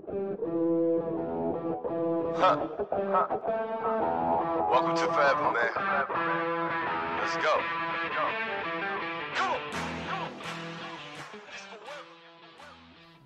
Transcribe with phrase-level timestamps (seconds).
[0.00, 0.16] Huh.
[4.70, 5.72] Welcome to Forever, man.
[7.20, 7.60] Let's go.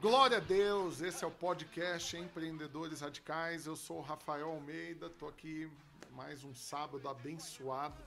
[0.01, 3.67] Glória a Deus, esse é o podcast Empreendedores Radicais.
[3.67, 5.71] Eu sou o Rafael Almeida, estou aqui
[6.11, 8.03] mais um sábado abençoado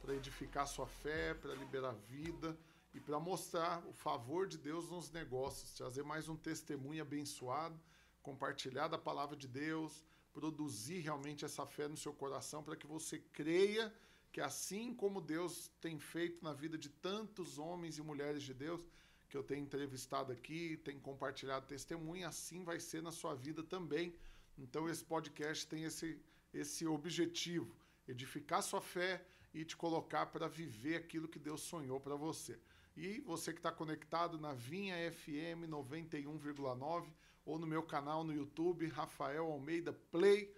[0.00, 2.56] para edificar sua fé, para liberar vida
[2.94, 7.74] e para mostrar o favor de Deus nos negócios, trazer mais um testemunho abençoado,
[8.22, 13.18] compartilhar da palavra de Deus, produzir realmente essa fé no seu coração para que você
[13.18, 13.92] creia
[14.32, 18.80] que assim como Deus tem feito na vida de tantos homens e mulheres de Deus,
[19.28, 24.14] que eu tenho entrevistado aqui, tenho compartilhado testemunho, assim vai ser na sua vida também.
[24.56, 26.18] Então esse podcast tem esse,
[26.52, 27.76] esse objetivo,
[28.08, 32.58] edificar sua fé e te colocar para viver aquilo que Deus sonhou para você.
[32.96, 37.06] E você que está conectado na Vinha FM 91,9
[37.44, 40.54] ou no meu canal no YouTube, Rafael Almeida Play,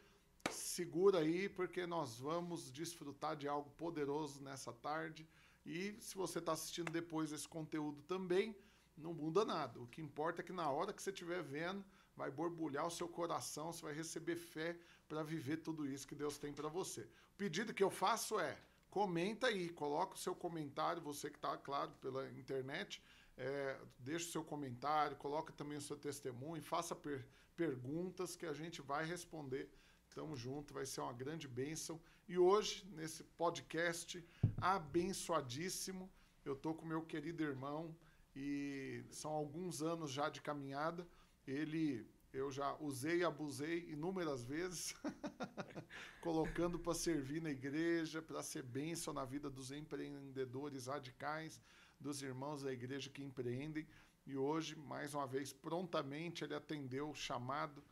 [0.50, 5.26] segura aí porque nós vamos desfrutar de algo poderoso nessa tarde.
[5.64, 8.54] E se você está assistindo depois esse conteúdo também,
[8.96, 9.80] não muda nada.
[9.80, 11.84] O que importa é que na hora que você estiver vendo,
[12.16, 14.76] vai borbulhar o seu coração, você vai receber fé
[15.08, 17.02] para viver tudo isso que Deus tem para você.
[17.02, 18.58] O pedido que eu faço é:
[18.90, 23.02] comenta aí, coloca o seu comentário, você que está, claro, pela internet,
[23.36, 28.52] é, deixa o seu comentário, coloca também o seu testemunho, faça per perguntas que a
[28.52, 29.70] gente vai responder.
[30.12, 32.00] Tamo junto, vai ser uma grande bênção.
[32.28, 34.24] E hoje, nesse podcast
[34.60, 36.10] abençoadíssimo,
[36.44, 37.96] eu tô com meu querido irmão
[38.34, 41.06] e são alguns anos já de caminhada.
[41.46, 44.92] Ele eu já usei e abusei inúmeras vezes,
[46.20, 51.60] colocando para servir na igreja, para ser bênção na vida dos empreendedores radicais,
[51.98, 53.86] dos irmãos da igreja que empreendem.
[54.26, 57.84] E hoje, mais uma vez, prontamente ele atendeu o chamado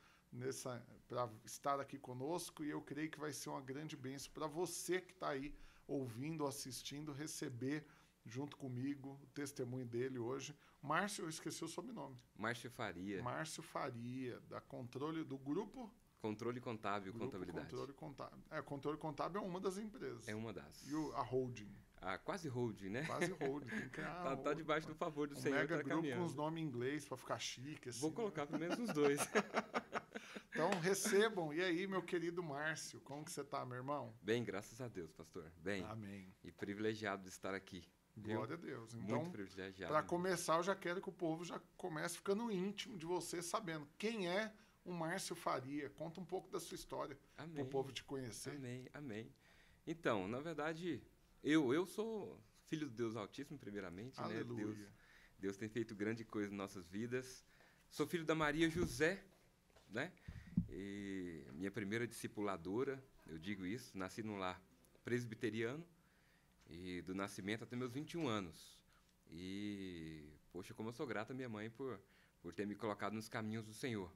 [1.08, 5.00] para estar aqui conosco e eu creio que vai ser uma grande bênção para você
[5.00, 5.54] que está aí
[5.86, 7.84] ouvindo, assistindo, receber
[8.24, 10.56] junto comigo o testemunho dele hoje.
[10.82, 12.16] Márcio, eu esqueci o sobrenome.
[12.36, 13.22] Márcio Faria.
[13.22, 17.66] Márcio Faria, da controle do grupo Controle Contábil grupo Contabilidade.
[17.66, 18.44] Controle Contábil.
[18.48, 20.28] É, Controle Contábil é uma das empresas.
[20.28, 20.86] É uma das.
[20.86, 21.74] E o, a holding.
[22.00, 23.04] Ah, quase holding, né?
[23.06, 23.66] Quase holding.
[23.70, 25.56] Tem que tá, tá debaixo do favor do um Senhor.
[25.56, 26.20] mega tá grupo caminhando.
[26.20, 27.88] com os nomes em inglês para ficar chique.
[27.88, 28.16] Assim, Vou né?
[28.16, 29.18] colocar pelo menos os dois.
[30.54, 31.52] Então recebam.
[31.54, 34.14] E aí, meu querido Márcio, como que você tá, meu irmão?
[34.20, 35.50] Bem, graças a Deus, pastor.
[35.56, 35.82] Bem.
[35.84, 36.30] Amém.
[36.44, 37.82] E privilegiado de estar aqui.
[38.16, 38.94] Glória a Deus.
[38.94, 39.90] Então, Muito privilegiado.
[39.90, 40.08] para mesmo.
[40.08, 44.28] começar, eu já quero que o povo já comece ficando íntimo de você, sabendo quem
[44.28, 44.52] é
[44.84, 45.88] o Márcio Faria.
[45.90, 48.56] Conta um pouco da sua história para o povo te conhecer.
[48.56, 49.32] Amém, amém.
[49.86, 51.02] Então, na verdade,
[51.42, 54.24] eu eu sou filho do Deus Altíssimo, primeiramente, né?
[54.24, 54.66] Aleluia.
[54.66, 54.78] Deus,
[55.38, 57.44] Deus tem feito grande coisa em nossas vidas.
[57.90, 59.22] Sou filho da Maria José,
[59.88, 60.12] né?
[60.68, 64.60] E minha primeira discipuladora, eu digo isso, nasci num lar
[65.04, 65.84] presbiteriano
[66.72, 68.78] e do nascimento até meus 21 anos.
[69.30, 72.00] E poxa, como eu sou grato à minha mãe por
[72.40, 74.12] por ter me colocado nos caminhos do Senhor.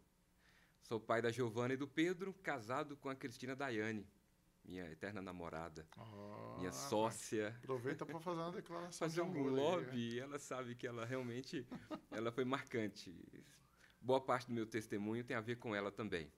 [0.82, 4.04] Sou pai da Giovana e do Pedro, casado com a Cristina Daiane,
[4.64, 7.54] minha eterna namorada, Ah, minha sócia.
[7.62, 9.48] Aproveita para fazer uma declaração Fazer de um amor.
[9.48, 11.64] aí, lobby, e ela sabe que ela realmente
[12.10, 13.14] ela foi marcante.
[14.00, 16.28] Boa parte do meu testemunho tem a ver com ela também.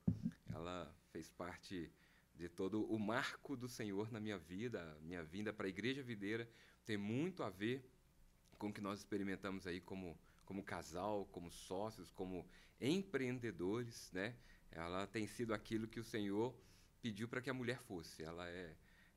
[0.54, 1.90] Ela fez parte
[2.38, 6.48] de todo o marco do Senhor na minha vida, minha vinda para a Igreja Videira
[6.86, 7.84] tem muito a ver
[8.56, 10.16] com o que nós experimentamos aí como
[10.48, 12.48] como casal, como sócios, como
[12.80, 14.34] empreendedores, né?
[14.70, 16.54] Ela tem sido aquilo que o Senhor
[17.02, 18.22] pediu para que a mulher fosse.
[18.22, 18.74] Ela é,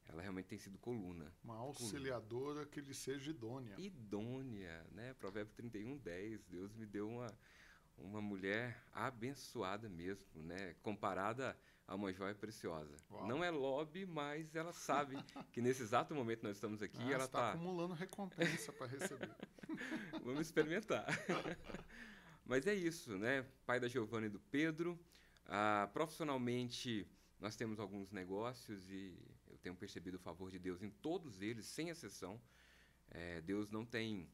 [0.10, 1.34] ela realmente tem sido coluna.
[1.42, 3.80] Uma auxiliadora que lhe seja idônea.
[3.80, 5.14] Idônea, né?
[5.14, 6.44] Provérbio 31, 10.
[6.48, 7.34] Deus me deu uma,
[7.98, 10.76] uma mulher abençoada mesmo, né?
[10.82, 11.58] Comparada
[11.92, 12.96] a uma joia preciosa.
[13.12, 13.28] Uau.
[13.28, 15.18] Não é lobby, mas ela sabe
[15.52, 18.88] que nesse exato momento nós estamos aqui, Ah, ela você tá está acumulando recompensa para
[18.88, 19.30] receber.
[20.24, 21.06] Vamos experimentar.
[22.46, 23.46] Mas é isso, né?
[23.66, 24.98] Pai da Giovana e do Pedro.
[25.46, 27.06] Ah, profissionalmente,
[27.40, 29.14] nós temos alguns negócios e
[29.50, 32.42] eu tenho percebido o favor de Deus em todos eles, sem exceção.
[33.10, 34.30] Eh, Deus não tem,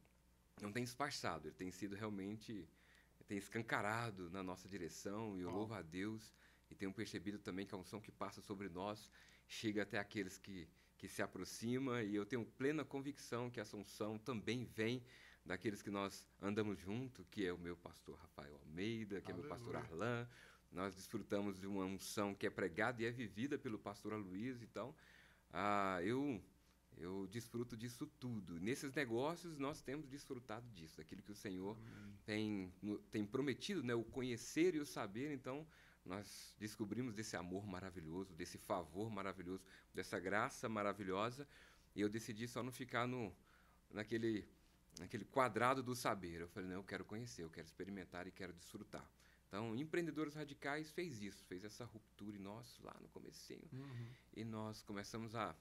[0.60, 2.68] não tem esparçado, Ele tem sido realmente,
[3.26, 6.32] tem escancarado na nossa direção e eu louvo a Deus
[6.70, 9.10] e tenho percebido também que a unção que passa sobre nós
[9.46, 14.18] chega até aqueles que, que se aproximam e eu tenho plena convicção que essa unção
[14.18, 15.02] também vem
[15.44, 19.38] daqueles que nós andamos junto, que é o meu pastor Rafael Almeida, que é o
[19.38, 20.04] meu pastor Aleluia.
[20.04, 20.28] Arlan.
[20.70, 24.62] Nós desfrutamos de uma unção que é pregada e é vivida pelo pastor Aloysio.
[24.62, 24.94] Então,
[25.50, 26.42] ah, eu,
[26.98, 28.60] eu desfruto disso tudo.
[28.60, 31.78] Nesses negócios, nós temos desfrutado disso, aquilo que o Senhor
[32.26, 32.70] tem,
[33.10, 33.94] tem prometido, né?
[33.94, 35.32] o conhecer e o saber.
[35.32, 35.66] Então,
[36.08, 39.62] nós descobrimos desse amor maravilhoso, desse favor maravilhoso,
[39.94, 41.46] dessa graça maravilhosa.
[41.94, 43.34] E eu decidi só não ficar no,
[43.90, 44.48] naquele,
[44.98, 46.40] naquele quadrado do saber.
[46.40, 49.08] Eu falei, não, eu quero conhecer, eu quero experimentar e quero desfrutar.
[49.48, 53.68] Então, Empreendedores Radicais fez isso, fez essa ruptura em nós lá no comecinho.
[53.72, 54.06] Uhum.
[54.36, 55.54] E nós começamos a,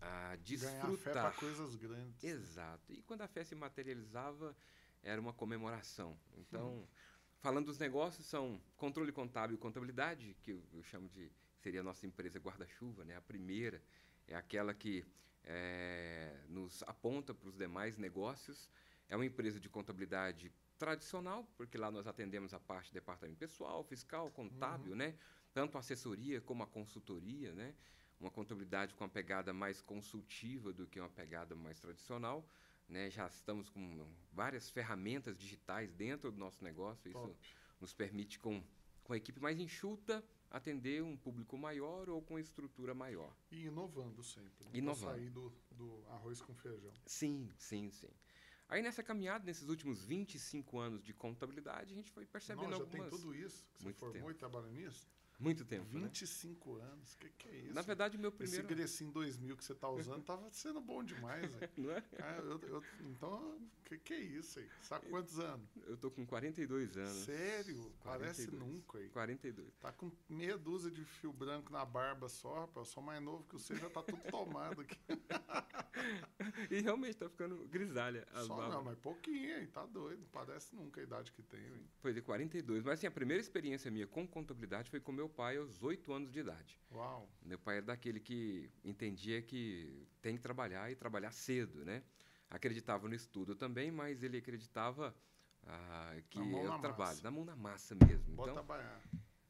[0.00, 1.34] a Ganhar fé desfrutar.
[1.36, 2.22] coisas grandes.
[2.24, 2.92] Exato.
[2.92, 4.56] E quando a fé se materializava,
[5.02, 6.18] era uma comemoração.
[6.36, 6.86] Então, Uhum.
[7.44, 11.82] Falando dos negócios, são controle contábil e contabilidade, que eu, eu chamo de seria a
[11.82, 13.16] nossa empresa guarda-chuva, né?
[13.16, 13.82] A primeira
[14.26, 15.04] é aquela que
[15.44, 18.70] eh, nos aponta para os demais negócios.
[19.10, 23.84] É uma empresa de contabilidade tradicional, porque lá nós atendemos a parte de departamento pessoal,
[23.84, 25.14] fiscal, contábil, né?
[25.52, 27.74] Tanto a assessoria como a consultoria, né?
[28.18, 32.48] Uma contabilidade com uma pegada mais consultiva do que uma pegada mais tradicional.
[32.88, 33.10] Né?
[33.10, 37.08] Já estamos com várias ferramentas digitais dentro do nosso negócio.
[37.08, 37.36] Isso Top.
[37.80, 38.62] nos permite, com,
[39.02, 43.34] com a equipe mais enxuta, atender um público maior ou com estrutura maior.
[43.50, 44.64] E inovando sempre.
[44.66, 44.70] Né?
[44.74, 45.12] Inovando.
[45.12, 46.92] sair do, do arroz com feijão.
[47.06, 48.10] Sim, sim, sim.
[48.68, 52.84] Aí nessa caminhada, nesses últimos 25 anos de contabilidade, a gente foi percebendo Nossa, já
[52.84, 53.10] algumas...
[53.10, 54.30] tem tudo isso que você Muito formou tempo.
[54.30, 55.06] e trabalha nisso?
[55.44, 56.00] Muito tempo, né?
[56.06, 57.74] 25 anos, o que, que é isso?
[57.74, 58.66] Na verdade, meu Esse primeiro...
[58.66, 61.50] Grecinho 2000 que você tá usando tava sendo bom demais.
[61.76, 62.00] Não é?
[62.00, 64.68] Cara, eu- eu- então, o que, que é isso aí?
[64.82, 65.68] Sabe quantos anos?
[65.86, 67.24] Eu tô com 42 anos.
[67.24, 67.92] Sério?
[68.02, 68.74] Parece 42.
[68.74, 69.08] nunca aí.
[69.10, 69.68] 42.
[69.80, 72.86] Tá com meia dúzia de fio branco na barba só, rapaz.
[72.88, 74.98] Eu sou mais novo que você, já tá tudo tomado aqui.
[76.70, 78.74] E realmente tá ficando grisalha as Só barbas.
[78.74, 80.26] não, mas pouquinho aí, tá doido.
[80.32, 81.86] Parece nunca a idade que tem, hein?
[82.02, 82.82] Pois é, 42.
[82.82, 86.30] Mas assim, a primeira experiência minha com contabilidade foi com meu pai aos 8 anos
[86.32, 86.78] de idade.
[86.92, 87.28] Uau.
[87.44, 92.02] Meu pai era daquele que entendia que tem que trabalhar e trabalhar cedo, né?
[92.48, 95.14] Acreditava no estudo também, mas ele acreditava
[95.66, 97.22] ah, que Na é na o trabalho, massa.
[97.24, 98.34] na mão na massa mesmo.
[98.34, 99.02] Bota Então, baiar.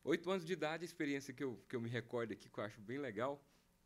[0.05, 2.65] Oito anos de idade, a experiência que eu, que eu me recordo aqui, que eu
[2.65, 3.43] acho bem legal,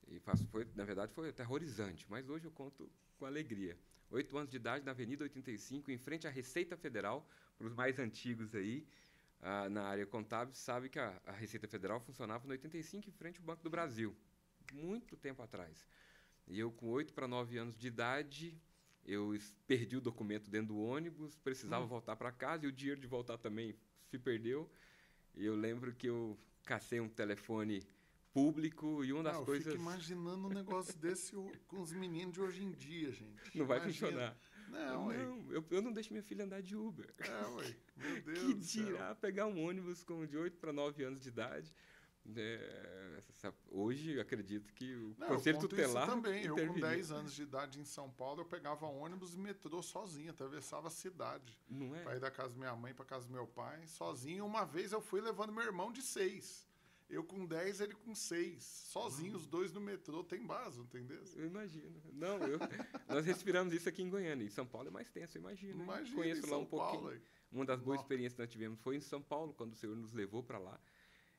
[0.07, 3.77] e faço, foi, na verdade foi aterrorizante, mas hoje eu conto com alegria.
[4.11, 7.99] Oito anos de idade, na Avenida 85, em frente à Receita Federal, para os mais
[7.99, 8.87] antigos aí,
[9.41, 13.39] ah, na área contábil, sabe que a, a Receita Federal funcionava no 85 em frente
[13.41, 14.17] ao Banco do Brasil,
[14.73, 15.87] muito tempo atrás.
[16.47, 18.61] E eu, com oito para nove anos de idade,
[19.05, 19.35] eu
[19.67, 21.89] perdi o documento dentro do ônibus, precisava Hum.
[21.89, 23.77] voltar para casa e o dinheiro de voltar também
[24.11, 24.71] se perdeu.
[25.35, 27.83] E eu lembro que eu cacei um telefone
[28.33, 31.33] público e uma das Não, eu coisas fico imaginando um negócio desse
[31.67, 33.59] com os meninos de hoje em dia, gente.
[33.59, 33.91] não vai Imagina.
[34.11, 34.37] funcionar.
[34.71, 35.07] Não.
[35.07, 37.13] Não, eu, eu não deixo minha filha andar de Uber.
[37.19, 37.75] É.
[37.97, 41.75] Meu Deus que dirá pegar um ônibus com de 8 para 9 anos de idade.
[42.37, 43.23] É,
[43.71, 46.45] hoje eu acredito que o Não, Conselho Tutelar isso também.
[46.45, 46.89] Eu, com interveniu.
[46.89, 50.91] 10 anos de idade em São Paulo, eu pegava ônibus e metrô sozinho, atravessava a
[50.91, 51.59] cidade.
[51.69, 52.03] Não é?
[52.03, 54.45] Pra ir da casa da minha mãe pra casa do meu pai, sozinho.
[54.45, 56.68] Uma vez eu fui levando meu irmão de 6.
[57.09, 58.63] Eu com 10, ele com 6.
[58.63, 60.23] Sozinho, os dois no metrô.
[60.23, 61.23] Tem base, entendeu?
[61.37, 62.03] Eu imagino.
[62.13, 62.59] Não, eu,
[63.09, 64.45] nós respiramos isso aqui em Goiânia.
[64.45, 65.43] Em São Paulo é mais tenso, hein?
[65.43, 65.85] Imagina
[66.15, 67.03] Conheço lá São um pouquinho.
[67.03, 67.21] Paulo.
[67.51, 68.03] Uma das boas Nó.
[68.03, 70.79] experiências que nós tivemos foi em São Paulo, quando o Senhor nos levou para lá.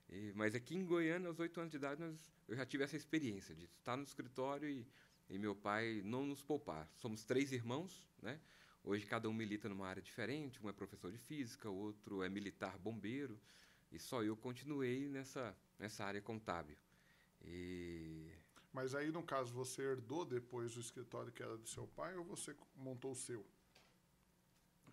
[0.10, 2.16] E- mas aqui em Goiânia, aos oito anos de idade, nós,
[2.48, 4.88] eu já tive essa experiência de estar no escritório e,
[5.30, 6.90] e meu pai não nos poupar.
[6.96, 8.40] Somos três irmãos, né?
[8.84, 12.30] Hoje cada um milita numa área diferente, um é professor de física, o outro é
[12.30, 13.40] militar bombeiro,
[13.92, 16.78] e só eu continuei nessa, nessa área contábil.
[17.44, 18.30] E
[18.72, 22.24] Mas aí, no caso, você herdou depois o escritório que era do seu pai ou
[22.24, 23.46] você montou o seu?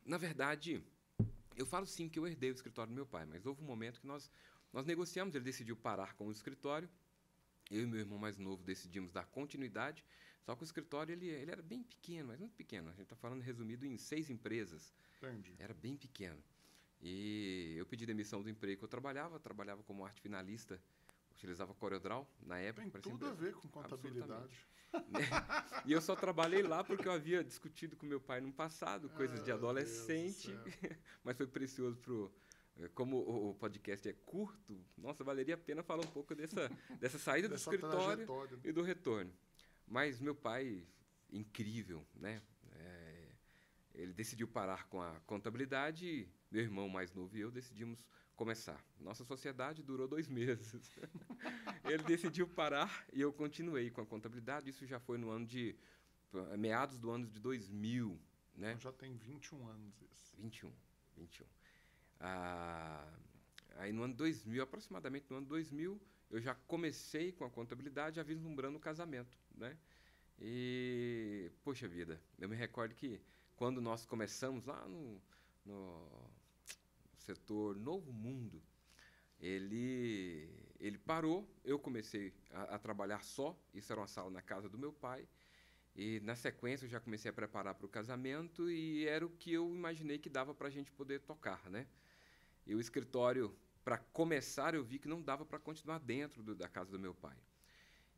[0.05, 0.83] Na verdade,
[1.57, 4.01] eu falo sim que eu herdei o escritório do meu pai, mas houve um momento
[4.01, 4.31] que nós,
[4.73, 6.89] nós negociamos, ele decidiu parar com o escritório,
[7.71, 10.05] eu e meu irmão mais novo decidimos dar continuidade,
[10.45, 13.17] só que o escritório ele, ele era bem pequeno, mas muito pequeno, a gente está
[13.17, 15.57] falando resumido em seis empresas, Entendi.
[15.59, 16.41] era bem pequeno.
[17.01, 20.81] E eu pedi demissão do emprego que eu trabalhava, trabalhava como arte finalista,
[21.31, 22.89] utilizava CorelDRAW na época.
[22.91, 24.57] Tem tudo a ver com contabilidade.
[25.85, 29.43] e eu só trabalhei lá porque eu havia discutido com meu pai no passado, coisas
[29.45, 30.51] de Ah, do adolescente,
[31.23, 32.33] mas foi precioso pro
[32.79, 36.69] eh, como o podcast é curto, nossa, valeria a pena falar um pouco dessa,
[37.01, 38.59] dessa saída do Dessa escritório trajetória.
[38.65, 39.33] e do retorno.
[39.87, 40.87] Mas meu pai,
[41.31, 42.41] incrível, né?
[44.17, 48.03] Decidiu parar com a contabilidade e meu irmão mais novo e eu decidimos
[48.35, 48.83] começar.
[48.99, 50.99] Nossa sociedade durou dois meses.
[51.85, 54.71] ele decidiu parar e eu continuei com a contabilidade.
[54.71, 55.77] Isso já foi no ano de
[56.57, 58.19] meados do ano de 2000,
[58.55, 58.71] né?
[58.71, 60.35] Então já tem 21 anos isso.
[60.39, 60.73] 21,
[61.19, 61.47] 21.
[62.19, 63.07] Ah,
[63.77, 68.23] aí no ano 2000, aproximadamente no ano 2000, eu já comecei com a contabilidade, já
[68.23, 69.77] vislumbrando o casamento, né?
[70.39, 73.21] E, poxa vida, eu me recordo que
[73.57, 75.21] quando nós começamos lá no,
[75.65, 76.31] no
[77.17, 78.63] setor Novo Mundo,
[79.41, 80.49] ele,
[80.79, 84.79] ele parou, eu comecei a, a, trabalhar só, isso era uma sala na casa do
[84.79, 85.27] meu pai,
[85.95, 89.53] e na sequência eu já comecei a preparar para o casamento e era o que
[89.53, 91.87] eu imaginei que dava para a gente poder tocar, né?
[92.67, 96.69] E o escritório, para começar, eu vi que não dava para continuar dentro do, da
[96.69, 97.37] casa do meu pai.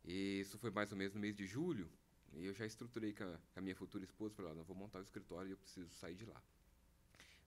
[0.03, 1.89] E isso foi mais ou menos no mês de julho,
[2.33, 4.99] e eu já estruturei com a, com a minha futura esposa, falei, não, vou montar
[4.99, 6.41] o escritório e eu preciso sair de lá.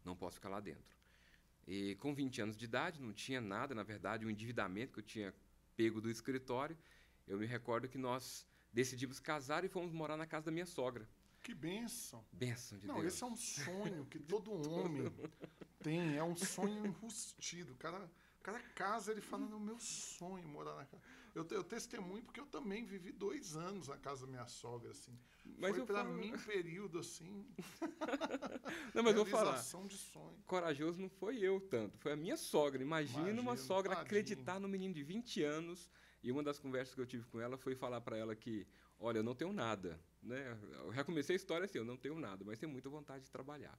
[0.04, 0.96] Não posso ficar lá dentro.
[1.66, 4.98] E com 20 anos de idade, não tinha nada, na verdade, o um endividamento que
[4.98, 5.34] eu tinha
[5.76, 6.76] pego do escritório.
[7.26, 11.08] Eu me recordo que nós decidimos casar e fomos morar na casa da minha sogra.
[11.42, 12.24] Que benção.
[12.32, 13.04] Benção de não, Deus.
[13.04, 15.12] Não, esse é um sonho que todo homem
[15.82, 17.72] tem, é um sonho enrustido.
[17.72, 21.02] O cara, o cara casa, ele fala, no meu sonho morar na casa.
[21.34, 25.18] Eu, eu testemunho porque eu também vivi dois anos na casa da minha sogra, assim.
[25.58, 26.14] Mas Foi para falo...
[26.14, 27.46] mim um período, assim...
[28.94, 29.58] não, mas vou falar.
[29.86, 30.36] de sonho.
[30.46, 32.82] Corajoso não foi eu tanto, foi a minha sogra.
[32.82, 34.06] Imagina Imagino, uma sogra tadinho.
[34.06, 35.90] acreditar no menino de 20 anos.
[36.22, 38.66] E uma das conversas que eu tive com ela foi falar para ela que,
[38.98, 39.98] olha, eu não tenho nada.
[40.22, 40.56] Né?
[40.84, 43.30] Eu já comecei a história assim, eu não tenho nada, mas tenho muita vontade de
[43.30, 43.76] trabalhar.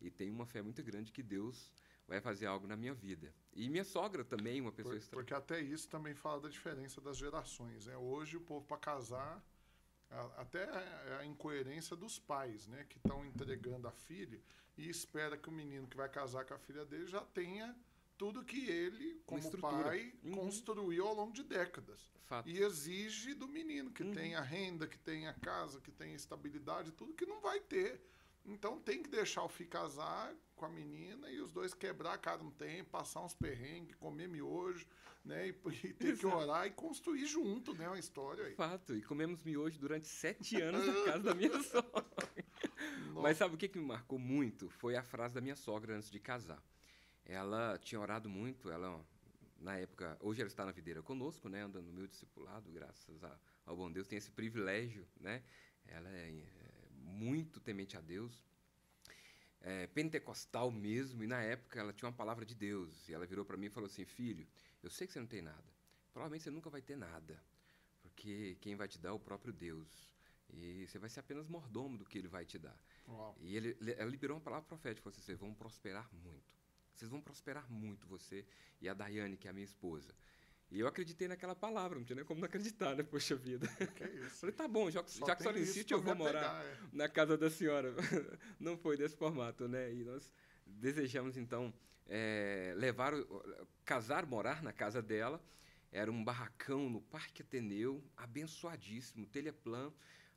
[0.00, 1.72] E tenho uma fé muito grande que Deus
[2.10, 3.32] vai fazer algo na minha vida.
[3.54, 5.22] E minha sogra também, uma pessoa estranha.
[5.22, 7.86] Porque até isso também fala da diferença das gerações.
[7.86, 7.96] Né?
[7.96, 9.40] Hoje o povo para casar,
[10.36, 10.68] até
[11.20, 12.84] a incoerência dos pais, né?
[12.88, 14.42] que estão entregando a filha
[14.76, 17.76] e espera que o menino que vai casar com a filha dele já tenha
[18.18, 20.32] tudo que ele, como pai, uhum.
[20.32, 22.10] construiu ao longo de décadas.
[22.24, 22.48] Fato.
[22.48, 24.12] E exige do menino que uhum.
[24.12, 28.04] tenha renda, que tenha casa, que tenha estabilidade, tudo que não vai ter.
[28.44, 32.18] Então tem que deixar o filho casar com a menina e os dois quebrar a
[32.18, 34.86] cara um tempo, passar uns perrengues, comer miojo,
[35.24, 35.48] né?
[35.48, 35.54] E,
[35.88, 37.88] e ter que orar e construir junto, né?
[37.88, 38.54] Uma história aí.
[38.54, 38.94] Fato.
[38.94, 42.04] E comemos miojo durante sete anos na casa da minha sogra.
[43.08, 43.22] Nossa.
[43.22, 44.68] Mas sabe o que, que me marcou muito?
[44.68, 46.62] Foi a frase da minha sogra antes de casar.
[47.24, 49.02] Ela tinha orado muito, ela
[49.58, 53.38] na época, hoje ela está na videira conosco, né, andando no meu discipulado, graças a,
[53.66, 55.42] ao bom Deus, tem esse privilégio, né?
[55.86, 56.32] Ela é,
[56.96, 58.42] muito temente a Deus,
[59.62, 63.08] é, pentecostal mesmo, e na época ela tinha uma palavra de Deus.
[63.08, 64.46] E ela virou para mim e falou assim: Filho,
[64.82, 65.64] eu sei que você não tem nada.
[66.12, 67.42] Provavelmente você nunca vai ter nada,
[68.02, 70.10] porque quem vai te dar é o próprio Deus.
[70.52, 72.76] E você vai ser apenas mordomo do que ele vai te dar.
[73.06, 73.36] Uau.
[73.40, 76.60] E ele, ela liberou uma palavra profética: falou assim, vocês vão prosperar muito.
[76.92, 78.44] Vocês vão prosperar muito, você
[78.80, 80.14] e a Daiane, que é a minha esposa.
[80.70, 83.02] E eu acreditei naquela palavra, não tinha nem como não acreditar, né?
[83.02, 83.66] Poxa vida.
[83.96, 84.36] Que isso?
[84.36, 86.76] Falei, tá bom, já, já que a senhora insiste, eu vou morar é.
[86.92, 87.92] na casa da senhora.
[88.58, 89.92] não foi desse formato, né?
[89.92, 90.32] E nós
[90.64, 91.74] desejamos, então,
[92.06, 93.12] é, levar,
[93.84, 95.42] casar, morar na casa dela.
[95.90, 99.52] Era um barracão no Parque Ateneu, abençoadíssimo, telha.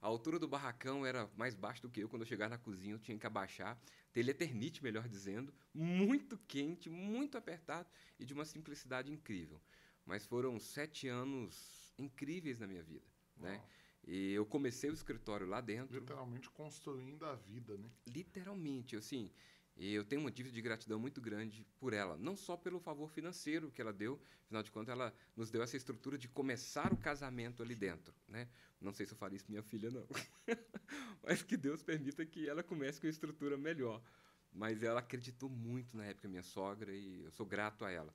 [0.02, 2.10] A altura do barracão era mais baixa do que eu.
[2.10, 3.80] Quando eu chegar na cozinha, eu tinha que abaixar.
[4.12, 5.54] Telha eternite, melhor dizendo.
[5.72, 7.88] Muito quente, muito apertado
[8.20, 9.62] e de uma simplicidade incrível.
[10.06, 13.06] Mas foram sete anos incríveis na minha vida,
[13.38, 13.62] né?
[14.06, 15.98] E eu comecei o escritório lá dentro.
[15.98, 17.90] Literalmente construindo a vida, né?
[18.08, 19.32] Literalmente, assim.
[19.76, 23.72] Eu tenho uma dívida de gratidão muito grande por ela, não só pelo favor financeiro
[23.72, 27.64] que ela deu, afinal de contas ela nos deu essa estrutura de começar o casamento
[27.64, 28.48] ali dentro, né?
[28.80, 30.08] Não sei se eu faria isso minha filha não,
[31.24, 34.04] mas que Deus permita que ela comece com uma estrutura melhor.
[34.52, 38.14] Mas ela acreditou muito na época minha sogra e eu sou grato a ela.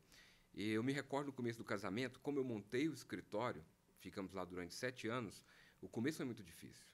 [0.58, 3.64] E eu me recordo no começo do casamento, como eu montei o escritório,
[4.00, 5.44] ficamos lá durante sete anos,
[5.80, 6.84] o começo foi muito difícil.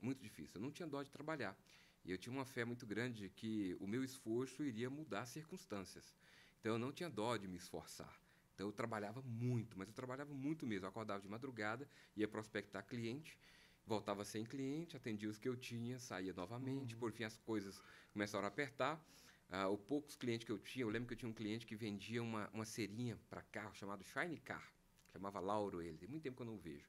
[0.00, 0.60] Muito difícil.
[0.60, 1.56] Eu não tinha dó de trabalhar.
[2.04, 5.28] E eu tinha uma fé muito grande de que o meu esforço iria mudar as
[5.28, 6.12] circunstâncias.
[6.58, 8.12] Então eu não tinha dó de me esforçar.
[8.52, 10.86] Então eu trabalhava muito, mas eu trabalhava muito mesmo.
[10.86, 13.38] Eu acordava de madrugada, ia prospectar cliente,
[13.86, 16.94] voltava sem cliente, atendia os que eu tinha, saía novamente.
[16.94, 17.00] Uhum.
[17.00, 17.80] Por fim, as coisas
[18.12, 19.00] começaram a apertar.
[19.48, 21.76] Ah, os poucos clientes que eu tinha, eu lembro que eu tinha um cliente que
[21.76, 24.72] vendia uma, uma cerinha para carro chamado Shine Car,
[25.12, 26.88] chamava Lauro ele, tem muito tempo que eu não vejo.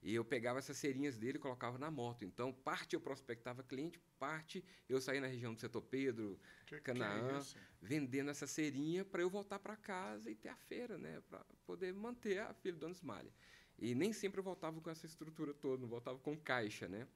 [0.00, 2.24] E eu pegava essas serinhas dele e colocava na moto.
[2.24, 7.42] Então, parte eu prospectava cliente, parte eu saía na região do Setor Pedro, que Canaã,
[7.42, 11.20] que é vendendo essa serinha para eu voltar para casa e ter a feira, né?
[11.28, 13.32] Para poder manter a filha do Donos Malha.
[13.76, 17.08] E nem sempre eu voltava com essa estrutura toda, não voltava com caixa, né?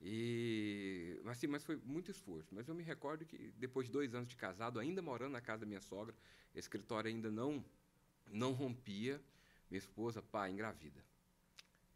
[0.00, 2.54] E, assim, mas foi muito esforço.
[2.54, 5.60] Mas eu me recordo que depois de dois anos de casado, ainda morando na casa
[5.60, 6.14] da minha sogra,
[6.54, 7.64] o escritório ainda não,
[8.30, 9.20] não rompia,
[9.70, 11.04] minha esposa, pá, engravida.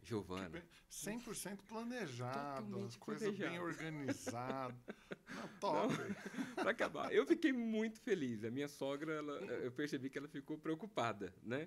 [0.03, 0.63] Giovana.
[0.91, 4.77] 100% planejado, Totalmente as coisas bem organizadas.
[5.35, 5.95] Não, top.
[6.55, 8.45] Para acabar, eu fiquei muito feliz.
[8.45, 9.33] A minha sogra, ela,
[9.63, 11.67] eu percebi que ela ficou preocupada, né?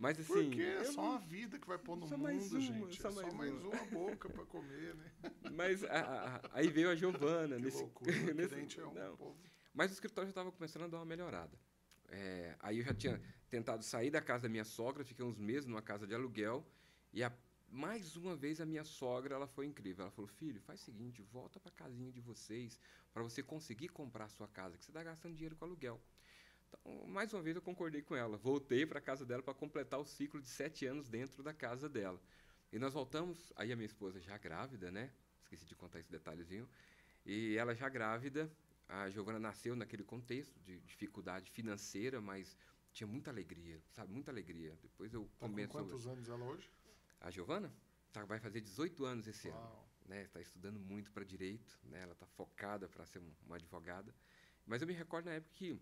[0.00, 0.32] Mas assim.
[0.32, 3.00] Porque é só uma vida que vai pôr no mundo, mais uma, gente.
[3.02, 3.68] só é só mais mais uma.
[3.68, 5.12] uma boca pra comer, né?
[5.54, 7.56] Mas a- a- aí veio a Giovana.
[7.60, 8.10] Que nesse, loucura.
[8.34, 9.16] nesse- é um não.
[9.16, 9.36] povo.
[9.74, 11.56] Mas o escritório já estava começando a dar uma melhorada.
[12.08, 15.66] É, aí eu já tinha tentado sair da casa da minha sogra, fiquei uns meses
[15.66, 16.66] numa casa de aluguel,
[17.12, 17.32] e a-
[17.68, 20.02] mais uma vez a minha sogra ela foi incrível.
[20.04, 22.80] Ela falou: Filho, faz o seguinte, volta para a casinha de vocês,
[23.12, 26.00] para você conseguir comprar a sua casa, que você está gastando dinheiro com aluguel.
[26.72, 28.36] Então, mais uma vez eu concordei com ela.
[28.36, 31.88] Voltei para a casa dela para completar o ciclo de sete anos dentro da casa
[31.88, 32.20] dela.
[32.72, 35.12] E nós voltamos, aí a minha esposa já grávida, né?
[35.42, 36.68] Esqueci de contar esse detalhezinho.
[37.26, 38.50] E ela já grávida,
[38.88, 42.56] a Giovana nasceu naquele contexto de dificuldade financeira, mas
[42.92, 44.12] tinha muita alegria, sabe?
[44.12, 44.78] Muita alegria.
[44.80, 46.70] Depois eu Tá com comento sobre quantos anos ela hoje?
[47.20, 47.72] a Giovana.
[48.12, 49.88] Tá, vai fazer 18 anos esse ano Uau.
[50.06, 54.12] né, está estudando muito para direito, né, ela está focada para ser um- uma advogada.
[54.66, 55.80] Mas eu me recordo na época que,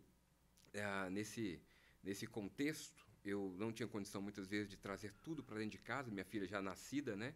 [0.78, 1.60] eh, nesse,
[2.02, 6.10] nesse contexto, eu não tinha condição muitas vezes de trazer tudo para dentro de casa,
[6.10, 7.34] minha filha já nascida, né?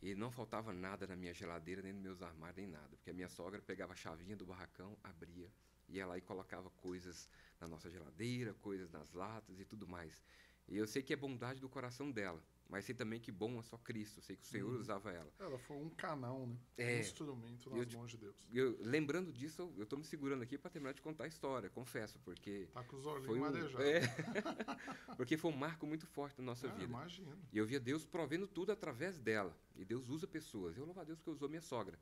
[0.00, 2.96] E não faltava nada na minha geladeira, nem nos meus armários, nem nada.
[2.96, 5.52] Porque a minha sogra pegava a chavinha do barracão, abria,
[5.88, 7.28] ia lá e colocava coisas
[7.60, 10.22] na nossa geladeira, coisas nas latas e tudo mais.
[10.68, 12.42] E eu sei que é bondade do coração dela,
[12.72, 14.18] mas sei também que bom é só Cristo.
[14.18, 14.80] Eu sei que o Senhor Uhum.
[14.80, 15.30] usava ela.
[15.38, 16.56] Ela foi um canal, né?
[16.78, 16.96] É.
[16.96, 18.34] Um instrumento Eu nas te- mãos de Deus.
[18.50, 22.18] Eu, lembrando disso, eu estou me segurando aqui para terminar de contar a história, confesso,
[22.20, 23.78] porque Tá com os foi um, marejados.
[23.86, 24.00] é,
[25.16, 26.84] porque foi um marco muito forte na nossa Ah, vida.
[26.84, 27.38] imagino.
[27.52, 29.54] E eu via Deus provendo tudo através dela.
[29.76, 30.76] E Deus usa pessoas.
[30.78, 31.98] Eu louvo a Deus que usou minha sogra.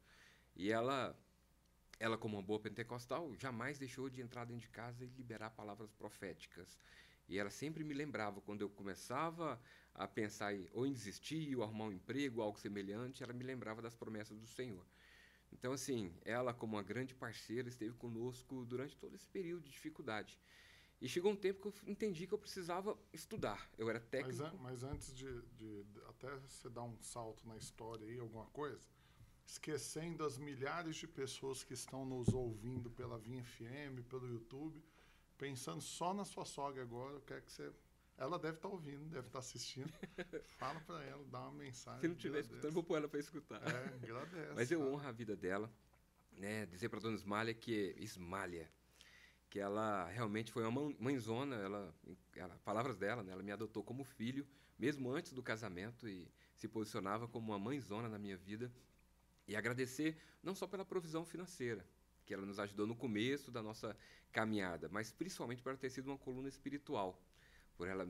[0.55, 1.19] E ela,
[1.99, 5.91] ela como uma boa pentecostal, jamais deixou de entrar dentro de casa e liberar palavras
[5.93, 6.79] proféticas.
[7.31, 9.63] E ela sempre me lembrava, quando eu começava
[9.95, 13.81] a pensar em, ou em desistir, ou arrumar um emprego, algo semelhante, ela me lembrava
[13.81, 14.85] das promessas do Senhor.
[15.53, 20.41] Então, assim, ela, como uma grande parceira, esteve conosco durante todo esse período de dificuldade.
[21.01, 23.71] E chegou um tempo que eu entendi que eu precisava estudar.
[23.79, 24.43] Eu era Mas, técnico.
[24.43, 28.47] an- mas antes de, de- de- até você dar um salto na história aí, alguma
[28.47, 28.81] coisa,
[29.47, 34.83] esquecendo as milhares de pessoas que estão nos ouvindo pela Vinha FM, pelo YouTube,
[35.41, 37.73] pensando só na sua sogra agora, eu quero que você.
[38.19, 39.91] Ela deve estar ouvindo, deve estar assistindo.
[40.59, 42.03] Fala para ela, dá uma mensagem.
[42.03, 43.63] Se não estiver escutando, eu vou pôr ela para escutar.
[43.63, 44.53] É, agradece.
[44.55, 44.91] Mas eu sabe?
[44.91, 45.73] honro a vida dela,
[46.33, 46.67] né?
[46.67, 48.71] Dizer para dona Ismália que Ismália,
[49.49, 51.95] que ela realmente foi uma mãe- mãezona, ela,
[52.37, 53.33] ela palavras dela, né?
[53.33, 54.47] Ela me adotou como filho,
[54.79, 58.71] mesmo antes do casamento e se posicionava como uma mãezona na minha vida.
[59.49, 61.87] E agradecer não só pela provisão financeira,
[62.25, 63.97] que ela nos ajudou no começo da nossa
[64.33, 67.21] caminhada, mas principalmente por ela ter sido uma coluna espiritual,
[67.77, 68.09] por ela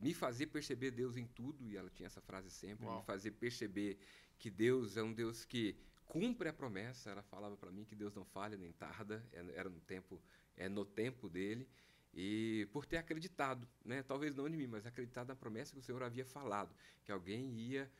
[0.00, 2.98] me fazer perceber Deus em tudo, e ela tinha essa frase sempre, Uau.
[2.98, 3.98] me fazer perceber
[4.38, 7.10] que Deus é um Deus que cumpre a promessa.
[7.10, 10.20] Ela falava para mim que Deus não falha nem tarda, é- era no tempo,
[10.56, 11.68] é no tempo dele.
[12.12, 14.02] E por ter acreditado, né?
[14.02, 17.54] talvez não em mim, mas acreditado na promessa que o Senhor havia falado, que alguém
[17.56, 17.90] ia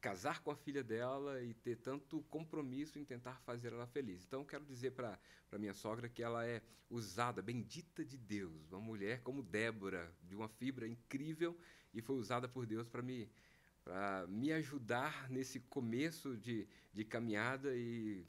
[0.00, 4.24] casar com a filha dela e ter tanto compromisso em tentar fazer ela feliz.
[4.24, 5.18] Então, quero dizer para
[5.58, 10.48] minha sogra que ela é usada, bendita de Deus, uma mulher como Débora, de uma
[10.48, 11.58] fibra incrível,
[11.92, 13.30] e foi usada por Deus para me,
[13.82, 18.26] pra me ajudar nesse começo de, de caminhada e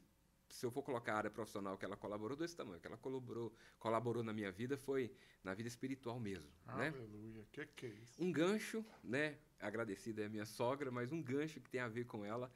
[0.48, 3.54] se eu for colocar a área profissional que ela colaborou desse tamanho, que ela colaborou,
[3.78, 5.12] colaborou na minha vida foi
[5.44, 6.88] na vida espiritual mesmo, né?
[6.88, 8.22] Aleluia, que que é isso?
[8.22, 9.38] um gancho, né?
[9.60, 12.50] Agradecida é a minha sogra, mas um gancho que tem a ver com ela.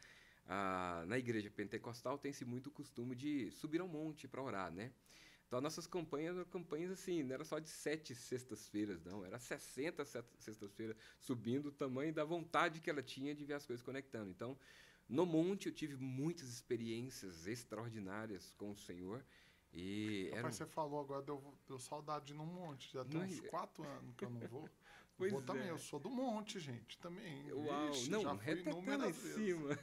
[0.47, 4.93] Ah, na igreja pentecostal tem-se muito costume de subir ao monte para orar, né?
[5.47, 9.39] Então, as nossas campanhas eram campanhas assim, não era só de sete sextas-feiras, não, era
[9.39, 13.85] 60 set- sextas-feiras, subindo o tamanho da vontade que ela tinha de ver as coisas
[13.85, 14.31] conectando.
[14.31, 14.57] Então,
[15.09, 19.23] no monte eu tive muitas experiências extraordinárias com o Senhor.
[19.75, 22.93] E era Rapaz, um- você falou agora, deu, deu saudade num monte.
[22.93, 24.69] Já tem Não, uns quatro anos que eu não vou.
[25.17, 25.71] Pois vou também, é.
[25.71, 27.53] eu sou do monte, gente, também.
[27.53, 29.35] Uau, Vixe, não, já fui em vezes.
[29.35, 29.79] cima.